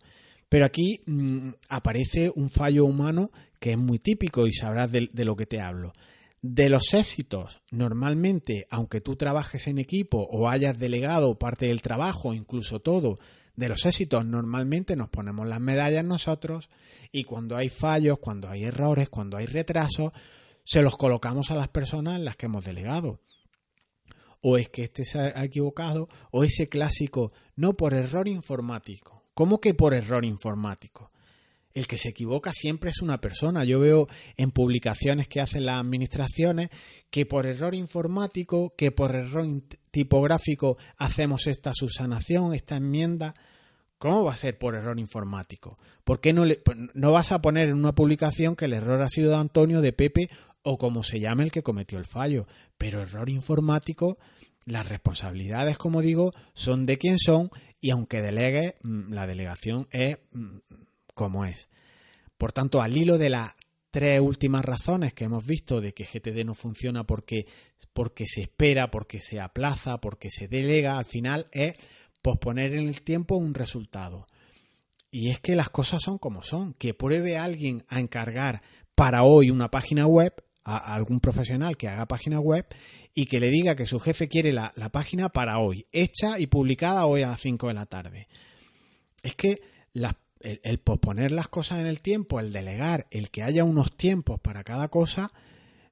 Pero 0.48 0.66
aquí 0.66 1.02
mm, 1.06 1.50
aparece 1.70 2.32
un 2.34 2.50
fallo 2.50 2.86
humano 2.86 3.32
que 3.60 3.72
es 3.72 3.78
muy 3.78 4.00
típico 4.00 4.48
y 4.48 4.54
sabrás 4.54 4.92
de, 4.92 5.10
lo 5.14 5.36
que 5.36 5.46
te 5.46 5.60
hablo. 5.60 5.94
De 6.42 6.70
los 6.70 6.94
éxitos, 6.94 7.60
normalmente, 7.72 8.66
aunque 8.70 9.02
tú 9.02 9.16
trabajes 9.16 9.68
en 9.68 9.78
equipo 9.78 10.28
o 10.32 10.48
hayas 10.48 10.78
delegado 10.78 11.38
parte 11.38 11.68
del 11.68 11.82
trabajo, 11.82 12.34
incluso 12.34 12.80
todo, 12.80 13.20
de 13.60 13.70
los 13.70 13.86
éxitos 13.86 14.26
normalmente 14.26 14.96
nos 14.96 15.10
ponemos 15.10 15.46
las 15.46 15.60
medallas 15.60 16.06
nosotros 16.06 16.70
y 17.12 17.26
cuando 17.26 17.58
hay 17.58 17.70
fallos, 17.70 18.18
cuando 18.20 18.50
hay 18.50 18.64
errores, 18.64 19.10
cuando 19.10 19.36
hay 19.36 19.46
retrasos, 19.46 20.14
se 20.64 20.82
los 20.82 20.96
colocamos 20.96 21.52
a 21.52 21.56
las 21.56 21.68
personas 21.68 22.22
las 22.22 22.38
que 22.38 22.46
hemos 22.46 22.64
delegado 22.64 23.20
o 24.42 24.58
es 24.58 24.70
que 24.70 24.84
este 24.84 25.04
se 25.04 25.20
ha 25.20 25.44
equivocado, 25.44 26.08
o 26.32 26.46
ese 26.46 26.70
clásico, 26.70 27.34
no 27.58 27.74
por 27.76 27.94
error 27.94 28.30
informático. 28.30 29.26
¿Cómo 29.34 29.60
que 29.60 29.74
por 29.74 29.94
error 29.94 30.24
informático? 30.24 31.12
El 31.74 31.88
que 31.88 31.98
se 31.98 32.10
equivoca 32.10 32.52
siempre 32.54 32.90
es 32.90 33.02
una 33.02 33.22
persona. 33.22 33.64
Yo 33.64 33.80
veo 33.80 34.08
en 34.38 34.52
publicaciones 34.52 35.28
que 35.28 35.40
hacen 35.40 35.66
las 35.66 35.80
administraciones 35.80 36.70
que 37.10 37.26
por 37.26 37.46
error 37.46 37.76
informático, 37.76 38.74
que 38.76 38.92
por 38.92 39.16
error 39.16 39.46
tipográfico 39.92 40.78
hacemos 40.98 41.48
esta 41.48 41.74
subsanación, 41.74 42.54
esta 42.54 42.78
enmienda. 42.78 43.36
¿Cómo 44.00 44.24
va 44.24 44.34
a 44.34 44.38
ser 44.38 44.58
por 44.58 44.76
error 44.76 44.98
informático? 44.98 45.78
¿Por 46.04 46.22
qué 46.22 46.34
no, 46.34 46.46
le, 46.46 46.56
pues, 46.56 46.78
no 46.94 47.12
vas 47.12 47.32
a 47.32 47.42
poner 47.42 47.68
en 47.68 47.76
una 47.76 47.94
publicación 47.94 48.56
que 48.56 48.66
el 48.66 48.74
error 48.74 49.02
ha 49.02 49.10
sido 49.10 49.32
de 49.32 49.38
Antonio, 49.38 49.82
de 49.82 49.94
Pepe 49.94 50.30
o 50.64 50.78
como 50.78 51.04
se 51.04 51.20
llame 51.20 51.44
el 51.44 51.52
que 51.52 51.64
cometió 51.64 52.00
el 52.00 52.06
fallo? 52.06 52.48
Pero 52.78 53.02
error 53.02 53.30
informático, 53.30 54.18
las 54.66 54.88
responsabilidades, 54.88 55.78
como 55.78 56.02
digo, 56.02 56.32
son 56.54 56.86
de 56.86 56.98
quien 56.98 57.20
son 57.20 57.52
y 57.82 57.92
aunque 57.92 58.22
delegue, 58.22 58.76
mm, 58.84 59.14
la 59.14 59.28
delegación 59.28 59.88
es 59.92 60.18
mm, 60.32 60.58
como 61.20 61.44
es. 61.44 61.68
Por 62.38 62.54
tanto, 62.54 62.82
al 62.82 62.96
hilo 62.96 63.18
de 63.18 63.30
las 63.30 63.54
tres 63.92 64.22
últimas 64.22 64.64
razones 64.64 65.14
que 65.14 65.26
hemos 65.26 65.46
visto 65.46 65.82
de 65.82 65.94
que 65.94 66.06
GTD 66.06 66.46
no 66.46 66.54
funciona 66.54 67.04
porque, 67.04 67.46
porque 67.92 68.26
se 68.26 68.44
espera, 68.44 68.90
porque 68.90 69.20
se 69.20 69.42
aplaza, 69.42 70.00
porque 70.00 70.32
se 70.32 70.48
delega, 70.48 70.98
al 70.98 71.04
final 71.04 71.48
es 71.52 71.74
posponer 72.22 72.74
en 72.74 72.88
el 72.88 73.02
tiempo 73.02 73.36
un 73.36 73.54
resultado. 73.54 74.28
Y 75.12 75.30
es 75.30 75.42
que 75.42 75.58
las 75.58 75.70
cosas 75.70 76.02
son 76.02 76.20
como 76.20 76.42
son. 76.42 76.74
Que 76.76 76.94
pruebe 76.94 77.38
alguien 77.38 77.84
a 77.90 78.00
encargar 78.00 78.62
para 78.96 79.24
hoy 79.24 79.50
una 79.50 79.70
página 79.70 80.08
web 80.08 80.34
a, 80.64 80.96
algún 80.96 81.20
profesional 81.20 81.76
que 81.76 81.90
haga 81.90 82.08
página 82.08 82.40
web 82.40 82.66
y 83.14 83.26
que 83.26 83.42
le 83.42 83.50
diga 83.50 83.76
que 83.76 83.86
su 83.86 84.00
jefe 84.00 84.30
quiere 84.30 84.54
la, 84.54 84.72
página 84.94 85.28
para 85.28 85.60
hoy, 85.60 85.86
hecha 85.92 86.40
y 86.40 86.48
publicada 86.48 87.06
hoy 87.08 87.24
a 87.24 87.30
las 87.32 87.42
5 87.42 87.68
de 87.68 87.74
la 87.74 87.88
tarde. 87.88 88.30
Es 89.22 89.36
que 89.36 89.60
el, 90.40 90.80
posponer 90.80 91.32
las 91.32 91.48
cosas 91.48 91.80
en 91.80 91.88
el 91.88 92.02
tiempo, 92.02 92.40
el 92.40 92.54
delegar, 92.54 93.08
el 93.12 93.30
que 93.30 93.44
haya 93.44 93.64
unos 93.64 93.96
tiempos 93.96 94.40
para 94.40 94.64
cada 94.64 94.88
cosa, 94.88 95.32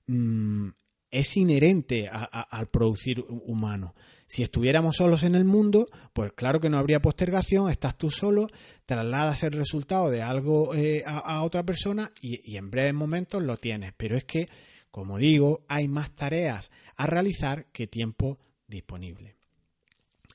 mm, 0.08 0.70
es 1.12 1.38
inherente 1.38 2.10
al 2.10 2.68
producir 2.68 3.24
humano. 3.30 3.96
Si 4.26 4.44
estuviéramos 4.44 4.98
solos 4.98 5.24
en 5.24 5.36
el 5.36 5.46
mundo, 5.46 5.88
pues 6.12 6.34
claro 6.34 6.60
que 6.60 6.70
no 6.70 6.78
habría 6.78 7.02
postergación, 7.02 7.70
estás 7.70 7.98
tú 7.98 8.12
solo, 8.12 8.50
trasladas 8.86 9.44
el 9.44 9.54
resultado 9.54 10.10
de 10.10 10.22
algo 10.22 10.76
eh, 10.76 11.04
a, 11.06 11.42
otra 11.44 11.64
persona 11.64 12.12
y, 12.22 12.42
y 12.52 12.58
en 12.58 12.70
breves 12.70 12.94
momentos 12.94 13.42
lo 13.42 13.56
tienes. 13.56 13.94
Pero 13.96 14.18
es 14.18 14.26
que, 14.26 14.50
como 14.92 15.18
digo, 15.18 15.64
hay 15.70 15.88
más 15.88 16.14
tareas 16.14 16.72
a 16.98 17.08
realizar 17.08 17.68
que 17.68 17.88
tiempo 17.88 18.38
disponible. 18.68 19.38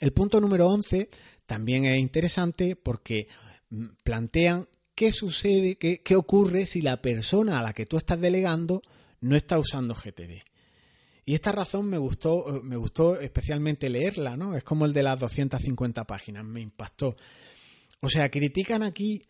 El 0.01 0.13
punto 0.13 0.41
número 0.41 0.69
11 0.69 1.11
también 1.45 1.85
es 1.85 1.99
interesante 1.99 2.77
porque 2.77 3.29
plantean 4.05 4.69
qué 4.95 5.13
sucede, 5.13 5.77
qué, 5.77 6.03
qué 6.03 6.17
ocurre 6.17 6.67
si 6.67 6.83
la 6.83 7.01
persona 7.01 7.59
a 7.59 7.63
la 7.63 7.73
que 7.73 7.87
tú 7.87 7.97
estás 7.97 8.21
delegando 8.21 8.83
no 9.21 9.37
está 9.37 9.59
usando 9.59 9.95
GTD. 9.95 10.43
Y 11.25 11.35
esta 11.35 11.53
razón 11.53 11.87
me 11.87 11.99
gustó, 11.99 12.57
eh, 12.57 12.61
me 12.63 12.77
gustó 12.77 13.21
especialmente 13.21 13.89
leerla, 13.89 14.37
¿no? 14.37 14.57
Es 14.57 14.65
como 14.65 14.87
el 14.87 14.93
de 14.93 15.03
las 15.03 15.21
250 15.21 16.05
páginas, 16.05 16.45
me 16.45 16.61
impactó. 16.61 17.17
O 18.01 18.09
sea, 18.09 18.31
critican 18.31 18.83
aquí 18.83 19.23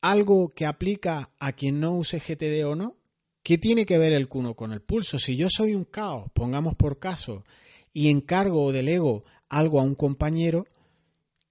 algo 0.00 0.48
que 0.48 0.66
aplica 0.66 1.30
a 1.38 1.52
quien 1.52 1.78
no 1.78 1.92
use 1.92 2.18
GTD 2.18 2.66
o 2.66 2.74
no. 2.74 2.96
¿Qué 3.44 3.58
tiene 3.58 3.86
que 3.86 3.98
ver 3.98 4.12
el 4.12 4.28
cuno 4.28 4.54
con 4.54 4.72
el 4.72 4.82
pulso? 4.82 5.18
Si 5.18 5.36
yo 5.36 5.48
soy 5.48 5.74
un 5.74 5.84
caos, 5.84 6.30
pongamos 6.32 6.74
por 6.74 6.98
caso, 6.98 7.44
y 7.92 8.08
encargo 8.08 8.64
o 8.64 8.72
delego 8.72 9.24
algo 9.48 9.80
a 9.80 9.84
un 9.84 9.94
compañero, 9.94 10.64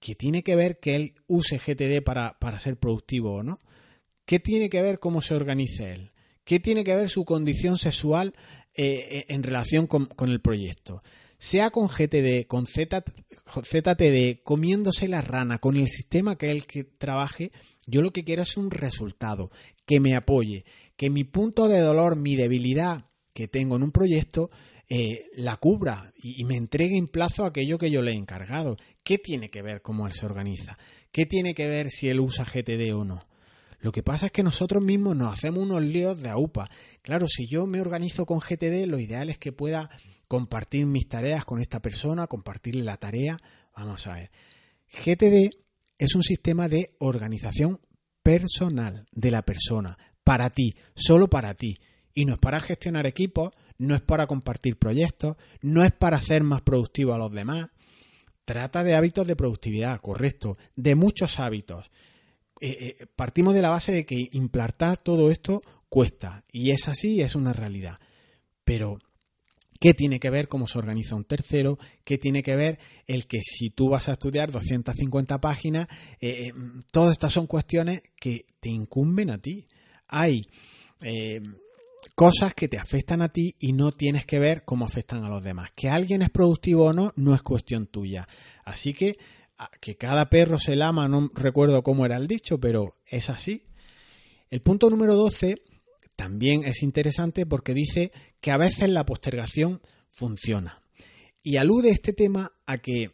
¿qué 0.02 0.16
tiene 0.16 0.44
que 0.44 0.58
ver 0.58 0.80
que 0.80 0.98
él 0.98 1.14
use 1.28 1.58
GTD 1.58 2.04
para, 2.04 2.38
para 2.40 2.60
ser 2.60 2.76
productivo 2.76 3.36
o 3.36 3.44
no? 3.44 3.60
¿Qué 4.26 4.42
tiene 4.42 4.70
que 4.70 4.82
ver 4.82 5.00
cómo 5.00 5.22
se 5.22 5.36
organice 5.36 5.94
él? 5.94 6.12
¿Qué 6.44 6.60
tiene 6.60 6.84
que 6.84 6.96
ver 6.96 7.08
su 7.08 7.24
condición 7.24 7.78
sexual 7.78 8.34
eh, 8.74 9.26
en 9.28 9.44
relación 9.44 9.86
con, 9.86 10.08
el 10.30 10.40
proyecto. 10.40 11.04
Sea 11.38 11.72
con 11.72 11.88
GTD, 11.88 12.48
con 12.48 12.66
ZTD, 12.66 14.42
comiéndose 14.46 15.10
la 15.10 15.22
rana, 15.22 15.58
con 15.58 15.76
el 15.76 15.90
sistema 15.90 16.38
que 16.38 16.52
él 16.52 16.66
que 16.66 16.86
trabaje, 16.86 17.52
yo 17.86 18.02
lo 18.02 18.14
que 18.14 18.24
quiero 18.24 18.44
es 18.44 18.56
un 18.56 18.72
resultado, 18.72 19.52
que 19.86 20.00
me 20.00 20.16
apoye, 20.16 20.64
que 20.96 21.10
mi 21.10 21.26
punto 21.26 21.68
de 21.68 21.82
dolor, 21.82 22.16
mi 22.16 22.38
debilidad 22.38 23.10
que 23.34 23.50
tengo 23.50 23.76
en 23.76 23.84
un 23.84 23.92
proyecto, 23.92 24.52
eh, 24.94 25.30
la 25.36 25.56
cubra 25.56 26.12
y, 26.22 26.44
me 26.44 26.58
entregue 26.58 26.98
en 26.98 27.08
plazo 27.08 27.46
aquello 27.46 27.78
que 27.78 27.90
yo 27.90 28.02
le 28.02 28.12
he 28.12 28.16
encargado. 28.16 28.76
¿Qué 29.04 29.18
tiene 29.18 29.50
que 29.50 29.62
ver 29.62 29.82
cómo 29.82 30.06
él 30.06 30.12
se 30.12 30.26
organiza? 30.26 30.78
¿Qué 31.14 31.26
tiene 31.26 31.54
que 31.54 31.70
ver 31.70 31.90
si 31.90 32.10
él 32.10 32.20
usa 32.20 32.44
GTD 32.44 32.94
o 32.94 33.06
no? 33.06 33.26
Lo 33.80 33.94
que 33.94 34.04
pasa 34.04 34.26
es 34.26 34.34
que 34.34 34.44
nosotros 34.44 34.84
mismos 34.84 35.16
nos 35.16 35.34
hacemos 35.34 35.64
unos 35.64 35.82
líos 35.82 36.22
de 36.22 36.28
AUPA. 36.28 36.70
Claro, 37.04 37.30
si 37.30 37.48
yo 37.48 37.66
me 37.68 37.80
organizo 37.80 38.26
con 38.26 38.40
GTD, 38.40 38.86
lo 38.86 39.00
ideal 39.00 39.30
es 39.30 39.38
que 39.38 39.54
pueda 39.54 39.90
compartir 40.28 40.86
mis 40.86 41.08
tareas 41.08 41.46
con 41.46 41.62
esta 41.62 41.82
persona, 41.82 42.28
compartirle 42.28 42.84
la 42.84 42.98
tarea. 42.98 43.38
Vamos 43.74 44.06
a 44.08 44.16
ver. 44.16 44.32
GTD 44.90 45.56
es 46.00 46.16
un 46.16 46.24
sistema 46.24 46.68
de 46.68 46.98
organización 47.00 47.80
personal 48.24 49.08
de 49.14 49.32
la 49.32 49.44
persona, 49.44 49.98
para 50.26 50.50
ti, 50.50 50.76
solo 50.96 51.30
para 51.30 51.54
ti. 51.54 51.78
Y 52.14 52.26
no 52.26 52.34
es 52.34 52.40
para 52.40 52.60
gestionar 52.60 53.08
equipos, 53.08 53.54
no 53.82 53.96
es 53.96 54.02
para 54.02 54.28
compartir 54.28 54.78
proyectos, 54.78 55.38
no 55.62 55.84
es 55.84 55.92
para 55.92 56.18
hacer 56.18 56.44
más 56.44 56.62
productivo 56.62 57.14
a 57.14 57.18
los 57.18 57.32
demás. 57.32 57.72
Trata 58.46 58.84
de 58.84 58.94
hábitos 58.94 59.26
de 59.26 59.36
productividad, 59.36 60.00
correcto, 60.02 60.56
de 60.76 60.94
muchos 60.94 61.40
hábitos. 61.40 61.92
Eh, 62.60 62.96
eh, 63.00 63.08
partimos 63.16 63.56
de 63.56 63.64
la 63.64 63.72
base 63.72 63.92
de 63.92 64.06
que 64.06 64.30
implantar 64.34 64.98
todo 64.98 65.32
esto 65.32 65.64
cuesta. 65.90 66.44
Y 66.52 66.70
es 66.70 66.88
así, 66.88 67.22
es 67.22 67.34
una 67.34 67.54
realidad. 67.54 68.00
Pero, 68.64 69.00
¿qué 69.80 69.96
tiene 69.96 70.20
que 70.20 70.30
ver 70.30 70.48
cómo 70.48 70.68
se 70.68 70.78
organiza 70.78 71.16
un 71.16 71.26
tercero? 71.26 71.80
¿Qué 72.04 72.20
tiene 72.20 72.44
que 72.44 72.56
ver 72.56 72.78
el 73.08 73.26
que 73.26 73.42
si 73.42 73.72
tú 73.72 73.90
vas 73.90 74.10
a 74.10 74.14
estudiar 74.14 74.52
250 74.52 75.42
páginas, 75.42 75.88
eh, 76.20 76.54
todas 76.92 77.14
estas 77.14 77.34
son 77.34 77.48
cuestiones 77.48 78.04
que 78.16 78.46
te 78.60 78.70
incumben 78.70 79.32
a 79.32 79.40
ti? 79.40 79.66
Hay 80.08 80.46
cosas 82.16 82.54
que 82.54 82.68
te 82.68 82.78
afectan 82.78 83.22
a 83.22 83.30
ti 83.30 83.56
y 83.60 83.74
no 83.74 83.92
tienes 83.92 84.26
que 84.26 84.40
ver 84.40 84.64
cómo 84.66 84.86
afectan 84.86 85.24
a 85.24 85.30
los 85.30 85.44
demás. 85.44 85.72
Que 85.76 85.90
alguien 85.90 86.22
es 86.22 86.30
productivo 86.30 86.86
o 86.86 86.94
no, 86.94 87.14
no 87.16 87.36
es 87.36 87.42
cuestión 87.42 87.88
tuya. 87.88 88.28
Así 88.64 88.94
que 88.94 89.18
que 89.80 89.96
cada 89.96 90.30
perro 90.30 90.58
se 90.60 90.76
lama, 90.76 91.08
no 91.08 91.30
recuerdo 91.34 91.84
cómo 91.84 92.06
era 92.06 92.18
el 92.18 92.28
dicho, 92.28 92.60
pero 92.60 92.96
es 93.06 93.30
así. 93.30 93.64
El 94.50 94.62
punto 94.62 94.90
número 94.90 95.16
12 95.16 95.62
también 96.16 96.64
es 96.64 96.84
interesante 96.84 97.46
porque 97.46 97.74
dice 97.74 98.12
que 98.40 98.52
a 98.52 98.58
veces 98.58 98.90
la 98.90 99.06
postergación 99.06 99.82
funciona. 100.10 100.82
Y 101.44 101.58
alude 101.58 101.90
este 101.90 102.14
tema 102.14 102.52
a 102.66 102.80
que 102.80 103.12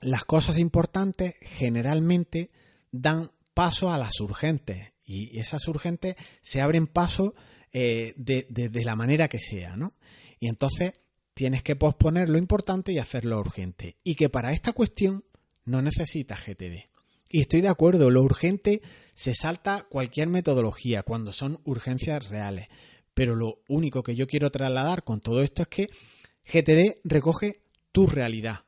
las 0.00 0.24
cosas 0.24 0.58
importantes 0.58 1.34
generalmente 1.40 2.50
dan 2.90 3.30
paso 3.54 3.90
a 3.90 3.98
las 3.98 4.20
urgentes 4.20 4.92
y 5.04 5.38
esas 5.38 5.66
urgentes 5.68 6.16
se 6.42 6.60
abren 6.60 6.86
paso 6.86 7.34
eh, 7.78 8.14
de, 8.16 8.84
la 8.86 8.96
manera 8.96 9.28
que 9.28 9.38
sea, 9.38 9.76
¿no? 9.76 9.92
Y 10.40 10.48
entonces 10.48 10.94
tienes 11.34 11.62
que 11.62 11.76
posponer 11.76 12.30
lo 12.30 12.38
importante 12.38 12.90
y 12.90 12.98
hacerlo 12.98 13.38
urgente. 13.38 13.98
Y 14.02 14.14
que 14.14 14.30
para 14.30 14.54
esta 14.54 14.72
cuestión 14.72 15.26
no 15.66 15.82
necesitas 15.82 16.40
GTD. 16.40 16.88
Y 17.28 17.42
estoy 17.42 17.60
de 17.60 17.68
acuerdo, 17.68 18.08
lo 18.08 18.22
urgente 18.22 18.80
se 19.12 19.34
salta 19.34 19.86
cualquier 19.90 20.28
metodología 20.28 21.02
cuando 21.02 21.32
son 21.32 21.60
urgencias 21.64 22.30
reales. 22.30 22.68
Pero 23.12 23.36
lo 23.36 23.60
único 23.68 24.02
que 24.02 24.14
yo 24.14 24.26
quiero 24.26 24.50
trasladar 24.50 25.04
con 25.04 25.20
todo 25.20 25.42
esto 25.42 25.60
es 25.60 25.68
que 25.68 25.90
GTD 26.46 27.00
recoge 27.04 27.60
tu 27.92 28.06
realidad. 28.06 28.60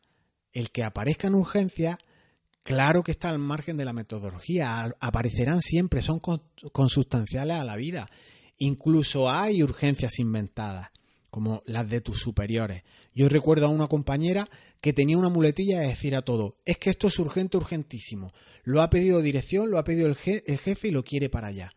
El 0.53 0.71
que 0.71 0.85
aparezca 0.85 1.29
en 1.29 1.35
urgencia, 1.35 1.99
claro 2.63 3.03
que 3.03 3.13
está 3.13 3.31
al 3.31 3.39
margen 3.39 3.79
de 3.79 3.87
la 3.87 3.95
metodología, 3.95 4.95
aparecerán 5.01 5.63
siempre, 5.63 6.03
son 6.03 6.21
consustanciales 6.73 7.57
a 7.57 7.65
la 7.65 7.77
vida. 7.77 8.07
Incluso 8.59 9.31
hay 9.31 9.63
urgencias 9.63 10.19
inventadas, 10.19 10.91
como 11.31 11.63
las 11.67 11.89
de 11.89 12.01
tus 12.01 12.21
superiores. 12.21 12.83
Yo 13.15 13.29
recuerdo 13.29 13.67
a 13.67 13.71
una 13.71 13.87
compañera 13.87 14.49
que 14.81 14.93
tenía 14.93 15.19
una 15.19 15.29
muletilla 15.29 15.81
de 15.81 15.89
decir 15.89 16.15
a 16.15 16.23
todo, 16.23 16.57
es 16.65 16.79
que 16.79 16.91
esto 16.91 17.07
es 17.07 17.19
urgente, 17.19 17.57
urgentísimo. 17.57 18.33
Lo 18.65 18.83
ha 18.83 18.91
pedido 18.91 19.23
dirección, 19.23 19.71
lo 19.71 19.79
ha 19.79 19.85
pedido 19.85 20.09
el, 20.09 20.17
jefe 20.17 20.89
y 20.89 20.91
lo 20.91 21.05
quiere 21.05 21.29
para 21.29 21.49
allá. 21.49 21.73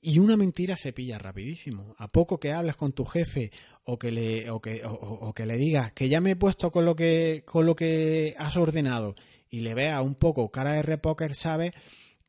Y 0.00 0.18
una 0.18 0.36
mentira 0.36 0.76
se 0.76 0.92
pilla 0.92 1.18
rapidísimo. 1.18 1.94
A 1.98 2.08
poco 2.08 2.40
que 2.40 2.52
hables 2.52 2.74
con 2.74 2.92
tu 2.92 3.04
jefe 3.04 3.52
o 3.84 3.98
que 3.98 4.10
le, 4.10 4.50
o 4.50 4.60
que, 4.60 4.82
o, 4.84 5.32
que 5.32 5.46
le 5.46 5.56
digas 5.56 5.92
que 5.92 6.08
ya 6.08 6.20
me 6.20 6.32
he 6.32 6.36
puesto 6.36 6.72
con 6.72 6.84
lo 6.84 6.96
que, 6.96 7.44
con 7.46 7.66
lo 7.66 7.76
que 7.76 8.34
has 8.36 8.56
ordenado 8.56 9.14
y 9.48 9.60
le 9.60 9.74
vea 9.74 10.02
un 10.02 10.16
poco 10.16 10.50
cara 10.50 10.72
de 10.72 10.82
repoker, 10.82 11.36
sabe 11.36 11.72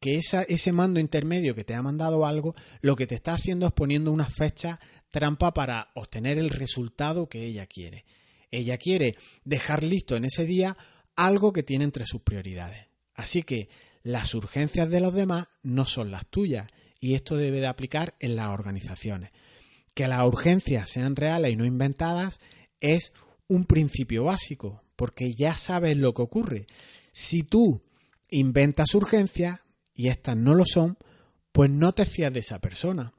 que 0.03 0.17
ese 0.17 0.71
mando 0.73 0.99
intermedio 0.99 1.55
que 1.55 1.63
te 1.63 1.75
ha 1.75 1.81
mandado 1.81 2.25
algo, 2.25 2.55
lo 2.81 2.97
que 2.97 3.07
te 3.07 3.15
está 3.15 3.35
haciendo 3.35 3.67
es 3.67 3.71
poniendo 3.71 4.11
una 4.11 4.25
fecha 4.25 4.81
trampa 5.11 5.53
para 5.53 5.91
obtener 5.95 6.37
el 6.37 6.49
resultado 6.49 7.29
que 7.29 7.45
ella 7.45 7.67
quiere. 7.67 8.03
Ella 8.51 8.77
quiere 8.77 9.15
dejar 9.45 9.81
listo 9.81 10.17
en 10.17 10.25
ese 10.25 10.45
día 10.45 10.75
algo 11.15 11.53
que 11.53 11.63
tiene 11.63 11.85
entre 11.85 12.05
sus 12.05 12.21
prioridades. 12.21 12.87
Así 13.13 13.43
que 13.43 13.69
las 14.01 14.35
urgencias 14.35 14.89
de 14.89 14.99
los 14.99 15.13
demás 15.13 15.47
no 15.61 15.85
son 15.85 16.11
las 16.11 16.25
tuyas 16.25 16.67
y 16.99 17.13
esto 17.13 17.37
debe 17.37 17.61
de 17.61 17.67
aplicar 17.67 18.15
en 18.19 18.35
las 18.35 18.49
organizaciones. 18.49 19.31
Que 19.93 20.09
las 20.09 20.27
urgencias 20.27 20.89
sean 20.89 21.15
reales 21.15 21.53
y 21.53 21.55
no 21.55 21.63
inventadas 21.63 22.41
es 22.81 23.13
un 23.47 23.63
principio 23.63 24.25
básico, 24.25 24.83
porque 24.97 25.33
ya 25.33 25.55
sabes 25.55 25.97
lo 25.97 26.13
que 26.13 26.23
ocurre. 26.23 26.67
Si 27.13 27.43
tú 27.43 27.81
inventas 28.29 28.95
urgencias, 28.95 29.61
y 29.93 30.07
estas 30.07 30.37
no 30.37 30.55
lo 30.55 30.65
son, 30.65 30.97
pues 31.51 31.69
no 31.69 31.93
te 31.93 32.05
fías 32.05 32.33
de 32.33 32.39
esa 32.39 32.59
persona. 32.59 33.13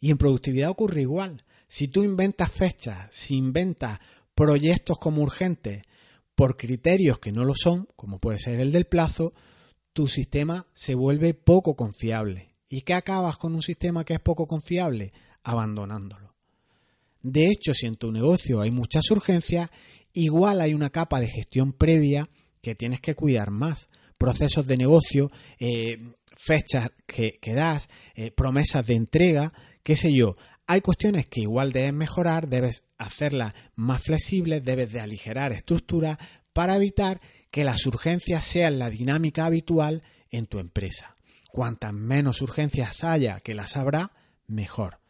Y 0.00 0.10
en 0.10 0.18
productividad 0.18 0.70
ocurre 0.70 1.02
igual. 1.02 1.44
Si 1.68 1.88
tú 1.88 2.02
inventas 2.02 2.52
fechas, 2.52 3.08
si 3.10 3.36
inventas 3.36 3.98
proyectos 4.34 4.98
como 4.98 5.22
urgentes 5.22 5.82
por 6.34 6.56
criterios 6.56 7.18
que 7.18 7.32
no 7.32 7.44
lo 7.44 7.54
son, 7.54 7.88
como 7.96 8.18
puede 8.18 8.38
ser 8.38 8.60
el 8.60 8.72
del 8.72 8.86
plazo, 8.86 9.32
tu 9.92 10.08
sistema 10.08 10.66
se 10.72 10.94
vuelve 10.94 11.34
poco 11.34 11.76
confiable. 11.76 12.54
¿Y 12.68 12.82
qué 12.82 12.94
acabas 12.94 13.36
con 13.36 13.54
un 13.54 13.62
sistema 13.62 14.04
que 14.04 14.14
es 14.14 14.20
poco 14.20 14.46
confiable? 14.46 15.12
Abandonándolo. 15.42 16.34
De 17.20 17.46
hecho, 17.46 17.74
si 17.74 17.86
en 17.86 17.96
tu 17.96 18.10
negocio 18.10 18.60
hay 18.60 18.70
muchas 18.70 19.10
urgencias, 19.10 19.70
igual 20.12 20.60
hay 20.60 20.74
una 20.74 20.90
capa 20.90 21.20
de 21.20 21.28
gestión 21.28 21.72
previa 21.72 22.28
que 22.60 22.74
tienes 22.74 23.00
que 23.00 23.14
cuidar 23.14 23.50
más, 23.50 23.88
procesos 24.22 24.66
de 24.68 24.76
negocio, 24.76 25.32
eh, 25.58 25.98
fechas 26.36 26.92
que, 27.06 27.40
das, 27.44 27.88
eh, 28.14 28.30
promesas 28.30 28.86
de 28.86 28.94
entrega, 28.94 29.52
qué 29.82 29.96
sé 29.96 30.12
yo. 30.12 30.36
Hay 30.68 30.80
cuestiones 30.80 31.26
que 31.26 31.40
igual 31.40 31.72
debes 31.72 31.92
mejorar, 31.92 32.48
debes 32.48 32.84
hacerlas 32.98 33.52
más 33.74 34.04
flexibles, 34.04 34.64
debes 34.64 34.92
de 34.92 35.00
aligerar 35.00 35.52
estructuras 35.52 36.18
para 36.52 36.76
evitar 36.76 37.20
que 37.50 37.64
las 37.64 37.84
urgencias 37.84 38.44
sean 38.44 38.78
la 38.78 38.90
dinámica 38.90 39.44
habitual 39.44 40.02
en 40.30 40.46
tu 40.46 40.60
empresa. 40.60 41.16
Cuantas 41.48 41.92
menos 41.92 42.42
urgencias 42.42 43.02
haya 43.02 43.40
que 43.40 43.54
las 43.54 43.76
habrá, 43.76 44.12
mejor. 44.46 45.00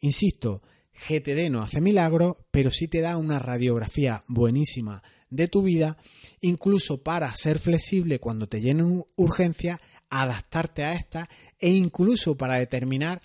Insisto, 0.00 0.62
GTD 0.94 1.50
no 1.50 1.62
hace 1.62 1.82
milagro, 1.82 2.46
pero 2.50 2.70
sí 2.70 2.88
te 2.88 3.02
da 3.02 3.18
una 3.18 3.38
radiografía 3.38 4.24
buenísima 4.28 5.02
de 5.32 5.48
tu 5.48 5.62
vida, 5.62 5.96
incluso 6.42 7.02
para 7.02 7.34
ser 7.36 7.58
flexible 7.58 8.20
cuando 8.20 8.46
te 8.46 8.60
llenen 8.60 9.02
urgencia, 9.16 9.80
adaptarte 10.10 10.84
a 10.84 10.92
esta 10.92 11.28
e 11.58 11.70
incluso 11.70 12.36
para 12.36 12.58
determinar 12.58 13.22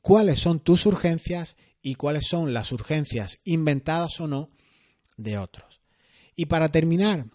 cuáles 0.00 0.38
son 0.38 0.60
tus 0.60 0.86
urgencias 0.86 1.56
y 1.82 1.96
cuáles 1.96 2.26
son 2.28 2.54
las 2.54 2.70
urgencias 2.70 3.40
inventadas 3.44 4.20
o 4.20 4.28
no 4.28 4.50
de 5.16 5.36
otros. 5.36 5.80
Y 6.36 6.46
para 6.46 6.70
terminar 6.70 7.26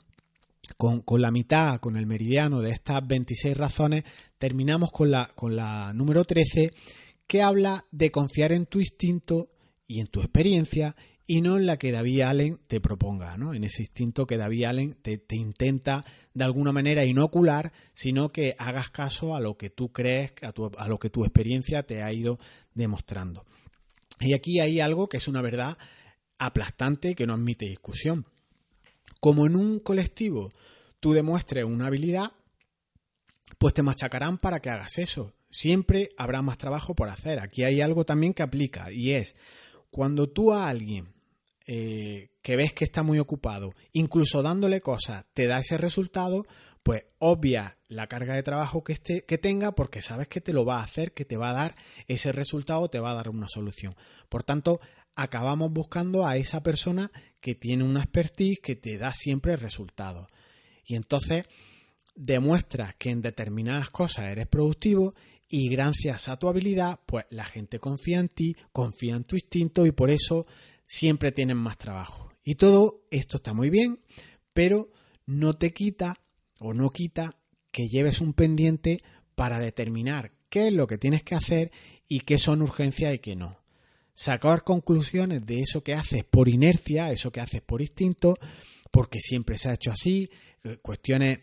con, 0.78 1.04
la 1.22 1.32
mitad, 1.32 1.82
con 1.82 1.98
el 1.98 2.06
meridiano 2.06 2.62
de 2.62 2.72
estas 2.72 3.06
26 3.06 3.58
razones, 3.58 4.06
terminamos 4.38 4.90
con 4.92 5.12
la, 5.12 5.30
con 5.36 5.58
la 5.58 5.92
número 5.94 6.24
13 6.24 6.72
que 7.28 7.42
habla 7.42 7.86
de 7.92 8.10
confiar 8.10 8.54
en 8.54 8.68
tu 8.68 8.80
instinto 8.80 9.50
y 9.86 10.00
en 10.00 10.08
tu 10.08 10.22
experiencia 10.22 10.96
y 11.30 11.42
no 11.42 11.58
en 11.58 11.66
la 11.66 11.78
que 11.78 11.92
David 11.92 12.22
Allen 12.22 12.60
te 12.68 12.80
proponga, 12.80 13.38
¿no? 13.38 13.54
En 13.54 13.66
ese 13.66 13.82
instinto 13.82 14.26
que 14.26 14.38
David 14.38 14.64
Allen 14.64 14.94
te, 14.94 15.22
intenta 15.32 16.06
de 16.34 16.44
alguna 16.46 16.72
manera 16.72 17.04
inocular, 17.04 17.74
sino 17.94 18.30
que 18.30 18.56
hagas 18.58 18.90
caso 18.90 19.36
a 19.36 19.42
lo 19.42 19.58
que 19.58 19.70
tú 19.70 19.92
crees, 19.92 20.32
a, 20.42 20.54
a 20.78 20.88
lo 20.88 20.98
que 20.98 21.10
tu 21.10 21.26
experiencia 21.26 21.84
te 21.84 22.02
ha 22.02 22.14
ido 22.14 22.40
demostrando. 22.74 23.46
Y 24.22 24.34
aquí 24.34 24.62
hay 24.62 24.80
algo 24.80 25.10
que 25.10 25.18
es 25.18 25.28
una 25.28 25.42
verdad 25.42 25.78
aplastante 26.40 27.14
que 27.14 27.28
no 27.28 27.34
admite 27.34 27.66
discusión. 27.66 28.26
Como 29.20 29.48
en 29.48 29.58
un 29.58 29.80
colectivo 29.80 30.54
tú 31.02 31.12
demuestres 31.12 31.66
una 31.66 31.88
habilidad, 31.88 32.32
pues 33.58 33.74
te 33.74 33.84
machacarán 33.84 34.38
para 34.38 34.62
que 34.62 34.70
hagas 34.70 34.98
eso. 34.98 35.34
Siempre 35.50 36.10
habrá 36.18 36.42
más 36.42 36.58
trabajo 36.58 36.96
por 36.96 37.10
hacer. 37.10 37.40
Aquí 37.40 37.66
hay 37.66 37.82
algo 37.82 38.06
también 38.06 38.34
que 38.34 38.44
aplica 38.44 38.94
y 38.94 39.12
es 39.12 39.36
cuando 39.90 40.30
tú 40.30 40.54
a 40.54 40.70
alguien 40.70 41.17
eh, 41.68 42.30
que 42.42 42.56
ves 42.56 42.74
que 42.74 42.86
está 42.86 43.04
muy 43.04 43.20
ocupado, 43.20 43.74
incluso 43.92 44.42
dándole 44.42 44.80
cosas, 44.80 45.26
te 45.34 45.48
da 45.48 45.60
ese 45.60 45.78
resultado, 45.78 46.46
pues 46.82 47.06
obvia 47.20 47.78
la 47.90 48.08
carga 48.08 48.36
de 48.36 48.44
trabajo 48.44 48.86
que, 48.86 48.94
esté, 48.94 49.26
que 49.26 49.38
tenga 49.38 49.74
porque 49.74 50.02
sabes 50.02 50.30
que 50.30 50.40
te 50.40 50.54
lo 50.54 50.64
va 50.64 50.80
a 50.80 50.84
hacer, 50.84 51.12
que 51.12 51.26
te 51.26 51.36
va 51.36 51.50
a 51.50 51.54
dar 51.54 51.76
ese 52.08 52.32
resultado, 52.32 52.90
te 52.90 53.02
va 53.02 53.12
a 53.12 53.16
dar 53.16 53.28
una 53.28 53.50
solución. 53.50 53.96
Por 54.30 54.44
tanto, 54.44 54.80
acabamos 55.14 55.74
buscando 55.74 56.26
a 56.26 56.38
esa 56.38 56.64
persona 56.64 57.12
que 57.42 57.56
tiene 57.56 57.84
una 57.84 58.04
expertise 58.04 58.60
que 58.60 58.78
te 58.78 58.98
da 58.98 59.14
siempre 59.14 59.58
resultados. 59.58 60.28
Y 60.86 60.96
entonces 60.96 61.46
demuestras 62.16 62.96
que 62.96 63.10
en 63.10 63.22
determinadas 63.22 63.90
cosas 63.90 64.32
eres 64.32 64.48
productivo 64.48 65.14
y 65.50 65.70
gracias 65.70 66.30
a 66.30 66.38
tu 66.38 66.48
habilidad, 66.48 67.00
pues 67.06 67.26
la 67.30 67.46
gente 67.46 67.80
confía 67.80 68.20
en 68.20 68.30
ti, 68.30 68.56
confía 68.72 69.16
en 69.16 69.26
tu 69.26 69.36
instinto 69.36 69.86
y 69.86 69.92
por 69.92 70.10
eso 70.10 70.46
siempre 70.88 71.32
tienen 71.32 71.58
más 71.58 71.78
trabajo. 71.78 72.32
Y 72.44 72.56
todo 72.56 73.06
esto 73.12 73.38
está 73.38 73.54
muy 73.54 73.70
bien, 73.70 74.00
pero 74.54 74.90
no 75.26 75.56
te 75.56 75.74
quita 75.74 76.18
o 76.60 76.74
no 76.74 76.90
quita 76.90 77.38
que 77.72 77.88
lleves 77.88 78.22
un 78.22 78.34
pendiente 78.34 79.04
para 79.36 79.60
determinar 79.60 80.32
qué 80.50 80.70
es 80.70 80.74
lo 80.74 80.88
que 80.88 80.98
tienes 80.98 81.22
que 81.22 81.36
hacer 81.36 81.72
y 82.08 82.22
qué 82.22 82.40
son 82.40 82.62
urgencias 82.62 83.14
y 83.14 83.20
qué 83.20 83.36
no. 83.36 83.60
Sacar 84.14 84.64
conclusiones 84.64 85.46
de 85.46 85.60
eso 85.60 85.84
que 85.84 85.94
haces 85.94 86.24
por 86.24 86.50
inercia, 86.50 87.12
eso 87.12 87.32
que 87.32 87.42
haces 87.42 87.62
por 87.62 87.82
instinto, 87.82 88.36
porque 88.90 89.20
siempre 89.20 89.58
se 89.60 89.70
ha 89.70 89.74
hecho 89.74 89.92
así, 89.92 90.32
eh, 90.64 90.78
cuestiones, 90.82 91.40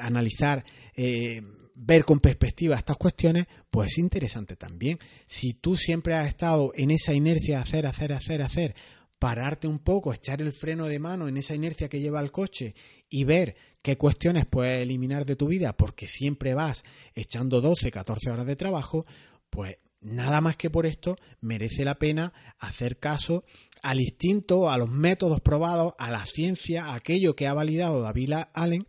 analizar, 0.00 0.64
eh, 0.96 1.42
ver 1.76 2.04
con 2.04 2.20
perspectiva 2.20 2.76
estas 2.76 2.96
cuestiones, 2.96 3.46
pues 3.70 3.92
es 3.92 3.98
interesante 3.98 4.56
también. 4.56 4.98
Si 5.26 5.52
tú 5.52 5.76
siempre 5.76 6.14
has 6.14 6.28
estado 6.28 6.72
en 6.74 6.90
esa 6.90 7.12
inercia 7.12 7.56
de 7.56 7.62
hacer, 7.62 7.86
hacer, 7.86 8.12
hacer, 8.12 8.42
hacer, 8.42 8.74
pararte 9.18 9.68
un 9.68 9.78
poco, 9.78 10.12
echar 10.12 10.40
el 10.40 10.52
freno 10.52 10.86
de 10.86 10.98
mano 10.98 11.28
en 11.28 11.36
esa 11.36 11.54
inercia 11.54 11.88
que 11.88 12.00
lleva 12.00 12.20
el 12.20 12.32
coche 12.32 12.74
y 13.08 13.24
ver 13.24 13.56
qué 13.82 13.96
cuestiones 13.96 14.46
puedes 14.46 14.82
eliminar 14.82 15.26
de 15.26 15.36
tu 15.36 15.48
vida 15.48 15.76
porque 15.76 16.08
siempre 16.08 16.54
vas 16.54 16.82
echando 17.14 17.60
12, 17.60 17.90
14 17.90 18.30
horas 18.30 18.46
de 18.46 18.56
trabajo, 18.56 19.04
pues 19.50 19.76
nada 20.00 20.40
más 20.40 20.56
que 20.56 20.70
por 20.70 20.86
esto 20.86 21.16
merece 21.40 21.84
la 21.84 21.98
pena 21.98 22.32
hacer 22.58 22.98
caso 22.98 23.44
al 23.82 24.00
instinto, 24.00 24.70
a 24.70 24.78
los 24.78 24.90
métodos 24.90 25.40
probados, 25.40 25.92
a 25.98 26.10
la 26.10 26.24
ciencia, 26.24 26.86
a 26.86 26.94
aquello 26.94 27.36
que 27.36 27.46
ha 27.46 27.54
validado 27.54 28.00
David 28.00 28.32
Allen 28.54 28.86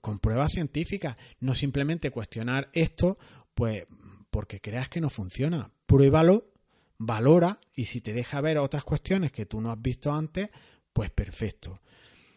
con, 0.00 0.18
pruebas 0.18 0.52
científicas, 0.52 1.16
no 1.40 1.54
simplemente 1.54 2.10
cuestionar 2.10 2.70
esto, 2.72 3.18
pues 3.54 3.84
porque 4.30 4.60
creas 4.60 4.88
que 4.88 5.00
no 5.00 5.10
funciona, 5.10 5.70
pruébalo, 5.86 6.52
valora 6.98 7.60
y 7.74 7.86
si 7.86 8.00
te 8.00 8.12
deja 8.12 8.40
ver 8.40 8.58
otras 8.58 8.84
cuestiones 8.84 9.32
que 9.32 9.46
tú 9.46 9.60
no 9.60 9.70
has 9.70 9.80
visto 9.80 10.12
antes, 10.12 10.50
pues 10.92 11.10
perfecto. 11.10 11.80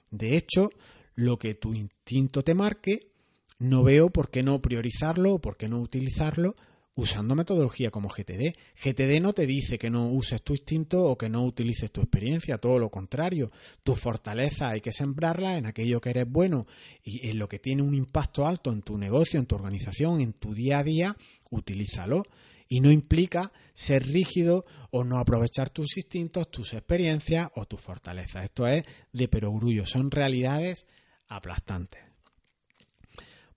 De 0.09 0.37
hecho, 0.37 0.69
lo 1.15 1.37
que 1.37 1.55
tu 1.55 1.73
instinto 1.73 2.43
te 2.43 2.55
marque, 2.55 3.11
no 3.59 3.83
veo 3.83 4.09
por 4.09 4.29
qué 4.29 4.43
no 4.43 4.61
priorizarlo 4.61 5.33
o 5.33 5.39
por 5.39 5.57
qué 5.57 5.67
no 5.67 5.79
utilizarlo 5.79 6.55
usando 6.97 7.35
metodología 7.35 7.91
como 7.91 8.09
GTD. 8.09 8.55
GTD 8.75 9.21
no 9.21 9.31
te 9.31 9.45
dice 9.45 9.77
que 9.77 9.89
no 9.89 10.09
uses 10.09 10.41
tu 10.41 10.53
instinto 10.53 11.03
o 11.03 11.17
que 11.17 11.29
no 11.29 11.43
utilices 11.43 11.91
tu 11.91 12.01
experiencia, 12.01 12.57
todo 12.57 12.79
lo 12.79 12.89
contrario. 12.89 13.51
Tu 13.83 13.95
fortaleza 13.95 14.69
hay 14.69 14.81
que 14.81 14.91
sembrarla 14.91 15.57
en 15.57 15.67
aquello 15.67 16.01
que 16.01 16.09
eres 16.09 16.27
bueno 16.27 16.65
y 17.03 17.29
en 17.29 17.37
lo 17.37 17.47
que 17.47 17.59
tiene 17.59 17.83
un 17.83 17.93
impacto 17.93 18.47
alto 18.47 18.71
en 18.71 18.81
tu 18.81 18.97
negocio, 18.97 19.39
en 19.39 19.45
tu 19.45 19.55
organización, 19.55 20.21
en 20.21 20.33
tu 20.33 20.55
día 20.55 20.79
a 20.79 20.83
día, 20.83 21.15
utilízalo. 21.51 22.23
Y 22.67 22.81
no 22.81 22.91
implica 22.91 23.53
ser 23.73 24.05
rígido 24.05 24.65
o 24.91 25.05
no 25.05 25.19
aprovechar 25.19 25.69
tus 25.69 25.95
instintos, 25.95 26.51
tus 26.51 26.73
experiencias 26.73 27.47
o 27.55 27.65
tus 27.65 27.79
fortalezas. 27.79 28.43
Esto 28.43 28.67
es 28.67 28.83
de 29.13 29.27
perogrullo, 29.29 29.85
son 29.85 30.11
realidades 30.11 30.85
aplastantes. 31.29 32.06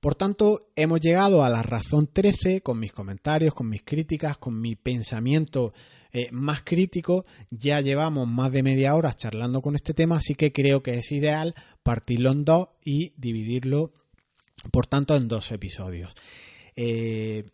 Por 0.01 0.14
tanto, 0.14 0.70
hemos 0.76 0.98
llegado 1.01 1.44
a 1.44 1.51
la 1.51 1.62
razón 1.62 2.09
13 2.11 2.62
con 2.62 2.80
mis 2.80 2.92
comentarios, 2.92 3.53
con 3.53 3.68
mis 3.68 3.82
críticas, 3.82 4.38
con 4.38 4.59
mi 4.59 4.74
pensamiento 4.74 5.74
eh, 6.11 6.28
más 6.32 6.62
crítico. 6.62 7.26
Ya 7.51 7.82
llevamos 7.82 8.26
más 8.26 8.51
de 8.51 8.62
media 8.62 8.94
hora 8.94 9.14
charlando 9.14 9.61
con 9.61 9.76
este 9.76 9.92
tema, 9.92 10.16
así 10.16 10.34
que 10.34 10.53
creo 10.53 10.82
que 10.82 10.94
es 10.94 11.12
ideal 11.12 11.55
partirlo 11.82 12.32
en 12.32 12.46
dos 12.46 12.70
y 12.82 13.12
dividirlo, 13.18 13.92
por 14.72 14.86
tanto, 14.86 15.14
en 15.16 15.28
dos 15.28 15.53
episodios. 15.53 16.14
Eh, 16.76 17.44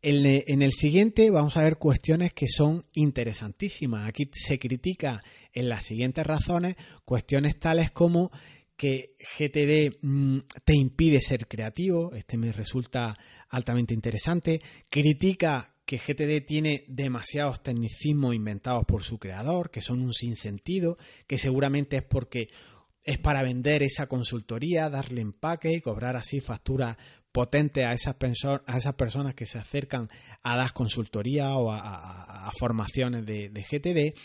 en, 0.00 0.62
el 0.62 0.72
siguiente 0.72 1.30
vamos 1.30 1.56
a 1.56 1.64
ver 1.64 1.76
cuestiones 1.76 2.32
que 2.32 2.46
son 2.48 2.84
interesantísimas. 2.94 4.08
Aquí 4.08 4.30
se 4.32 4.58
critica 4.58 5.22
en 5.52 5.68
las 5.68 5.86
siguientes 5.86 6.24
razones 6.24 6.76
cuestiones 7.04 7.58
tales 7.58 7.90
como 7.90 8.30
que 8.78 9.16
GTD 9.36 9.98
mm, 10.00 10.38
te 10.64 10.74
impide 10.74 11.20
ser 11.20 11.48
creativo, 11.48 12.14
este 12.14 12.38
me 12.38 12.52
resulta 12.52 13.18
altamente 13.50 13.92
interesante, 13.92 14.62
critica 14.88 15.74
que 15.84 15.98
GTD 15.98 16.46
tiene 16.46 16.84
demasiados 16.86 17.62
tecnicismos 17.62 18.34
inventados 18.34 18.84
por 18.86 19.02
su 19.02 19.18
creador, 19.18 19.70
que 19.70 19.82
son 19.82 20.00
un 20.00 20.14
sinsentido, 20.14 20.96
que 21.26 21.38
seguramente 21.38 21.96
es 21.96 22.02
porque 22.04 22.48
es 23.02 23.18
para 23.18 23.42
vender 23.42 23.82
esa 23.82 24.06
consultoría, 24.06 24.90
darle 24.90 25.22
empaque 25.22 25.72
y 25.72 25.80
cobrar 25.80 26.14
así 26.14 26.40
facturas 26.40 26.96
potentes 27.32 27.84
a 27.84 27.92
esas, 27.92 28.16
a 28.66 28.78
esas 28.78 28.94
personas 28.94 29.34
que 29.34 29.46
se 29.46 29.58
acercan 29.58 30.08
a 30.42 30.56
dar 30.56 30.72
consultoría 30.72 31.56
o 31.56 31.70
a, 31.72 32.50
formaciones 32.58 33.24
de, 33.26 33.50
GTD, 33.50 34.18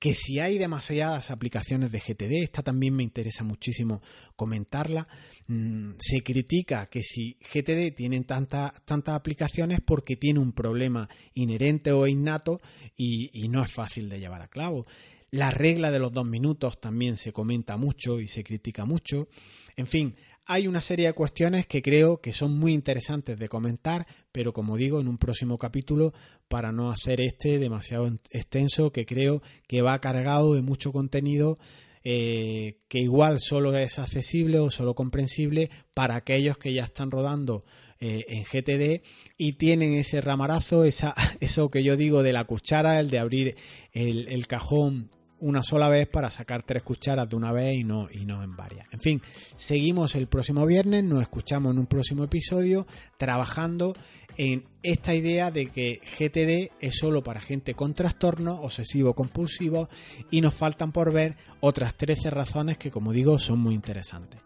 que 0.00 0.14
si 0.14 0.40
hay 0.40 0.56
demasiadas 0.56 1.30
aplicaciones 1.30 1.92
de 1.92 2.00
GTD, 2.00 2.42
esta 2.42 2.62
también 2.62 2.96
me 2.96 3.02
interesa 3.02 3.44
muchísimo 3.44 4.00
comentarla, 4.34 5.06
mm, 5.46 5.90
se 5.98 6.22
critica 6.22 6.86
que 6.86 7.02
si 7.02 7.36
GTD 7.52 7.94
tiene 7.94 8.18
tantas 8.22 8.82
tantas 8.86 9.14
aplicaciones 9.14 9.80
porque 9.84 10.16
tiene 10.16 10.40
un 10.40 10.52
problema 10.52 11.06
inherente 11.34 11.92
o 11.92 12.06
innato 12.06 12.60
y, 12.96 13.30
y 13.34 13.48
no 13.48 13.62
es 13.62 13.70
fácil 13.70 14.08
de 14.08 14.18
llevar 14.18 14.40
a 14.40 14.48
cabo. 14.48 14.86
La 15.30 15.50
regla 15.50 15.90
de 15.90 16.00
los 16.00 16.12
dos 16.12 16.26
minutos 16.26 16.80
también 16.80 17.18
se 17.18 17.32
comenta 17.32 17.76
mucho 17.76 18.20
y 18.20 18.26
se 18.26 18.42
critica 18.42 18.86
mucho. 18.86 19.28
En 19.76 19.86
fin, 19.86 20.16
hay 20.50 20.66
una 20.66 20.82
serie 20.82 21.06
de 21.06 21.12
cuestiones 21.12 21.64
que 21.68 21.80
creo 21.80 22.20
que 22.20 22.32
son 22.32 22.58
muy 22.58 22.72
interesantes 22.72 23.38
de 23.38 23.48
comentar, 23.48 24.08
pero 24.32 24.52
como 24.52 24.76
digo, 24.76 25.00
en 25.00 25.06
un 25.06 25.16
próximo 25.16 25.58
capítulo, 25.58 26.12
para 26.48 26.72
no 26.72 26.90
hacer 26.90 27.20
este 27.20 27.60
demasiado 27.60 28.10
extenso, 28.32 28.90
que 28.90 29.06
creo 29.06 29.42
que 29.68 29.80
va 29.80 30.00
cargado 30.00 30.54
de 30.54 30.62
mucho 30.62 30.90
contenido 30.90 31.56
eh, 32.02 32.78
que 32.88 32.98
igual 32.98 33.38
solo 33.38 33.76
es 33.76 34.00
accesible 34.00 34.58
o 34.58 34.72
solo 34.72 34.96
comprensible 34.96 35.70
para 35.94 36.16
aquellos 36.16 36.58
que 36.58 36.72
ya 36.72 36.82
están 36.82 37.12
rodando 37.12 37.64
eh, 38.00 38.24
en 38.26 38.42
GTD 38.42 39.04
y 39.36 39.52
tienen 39.52 39.94
ese 39.94 40.20
ramarazo, 40.20 40.82
eso 41.40 41.70
que 41.70 41.84
yo 41.84 41.96
digo 41.96 42.24
de 42.24 42.32
la 42.32 42.42
cuchara, 42.42 42.98
el 42.98 43.08
de 43.08 43.20
abrir 43.20 43.56
el 43.92 44.48
cajón 44.48 45.10
una 45.40 45.62
sola 45.62 45.88
vez 45.88 46.08
para 46.08 46.30
sacar 46.30 46.62
tres 46.62 46.82
cucharas 46.82 47.28
de 47.28 47.36
una 47.36 47.52
vez 47.52 47.76
y 47.76 47.84
no, 47.84 48.08
y 48.10 48.24
no 48.24 48.42
en 48.42 48.56
varias. 48.56 48.86
En 48.92 49.00
fin, 49.00 49.22
seguimos 49.56 50.14
el 50.14 50.26
próximo 50.26 50.66
viernes, 50.66 51.04
nos 51.04 51.22
escuchamos 51.22 51.72
en 51.72 51.78
un 51.78 51.86
próximo 51.86 52.24
episodio 52.24 52.86
trabajando 53.16 53.94
en 54.36 54.64
esta 54.82 55.14
idea 55.14 55.50
de 55.50 55.66
que 55.66 56.00
GTD 56.18 56.72
es 56.80 56.96
solo 56.96 57.22
para 57.22 57.40
gente 57.40 57.74
con 57.74 57.94
trastorno 57.94 58.60
obsesivo 58.62 59.14
compulsivo 59.14 59.88
y 60.30 60.40
nos 60.40 60.54
faltan 60.54 60.92
por 60.92 61.12
ver 61.12 61.36
otras 61.60 61.94
13 61.94 62.30
razones 62.30 62.78
que 62.78 62.90
como 62.90 63.12
digo 63.12 63.38
son 63.38 63.58
muy 63.58 63.74
interesantes. 63.74 64.40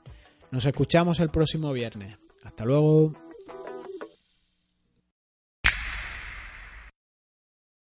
Nos 0.51 0.67
escuchamos 0.67 1.21
el 1.21 1.31
próximo 1.31 1.73
viernes. 1.73 2.17
Hasta 2.45 2.65
luego. 2.65 3.24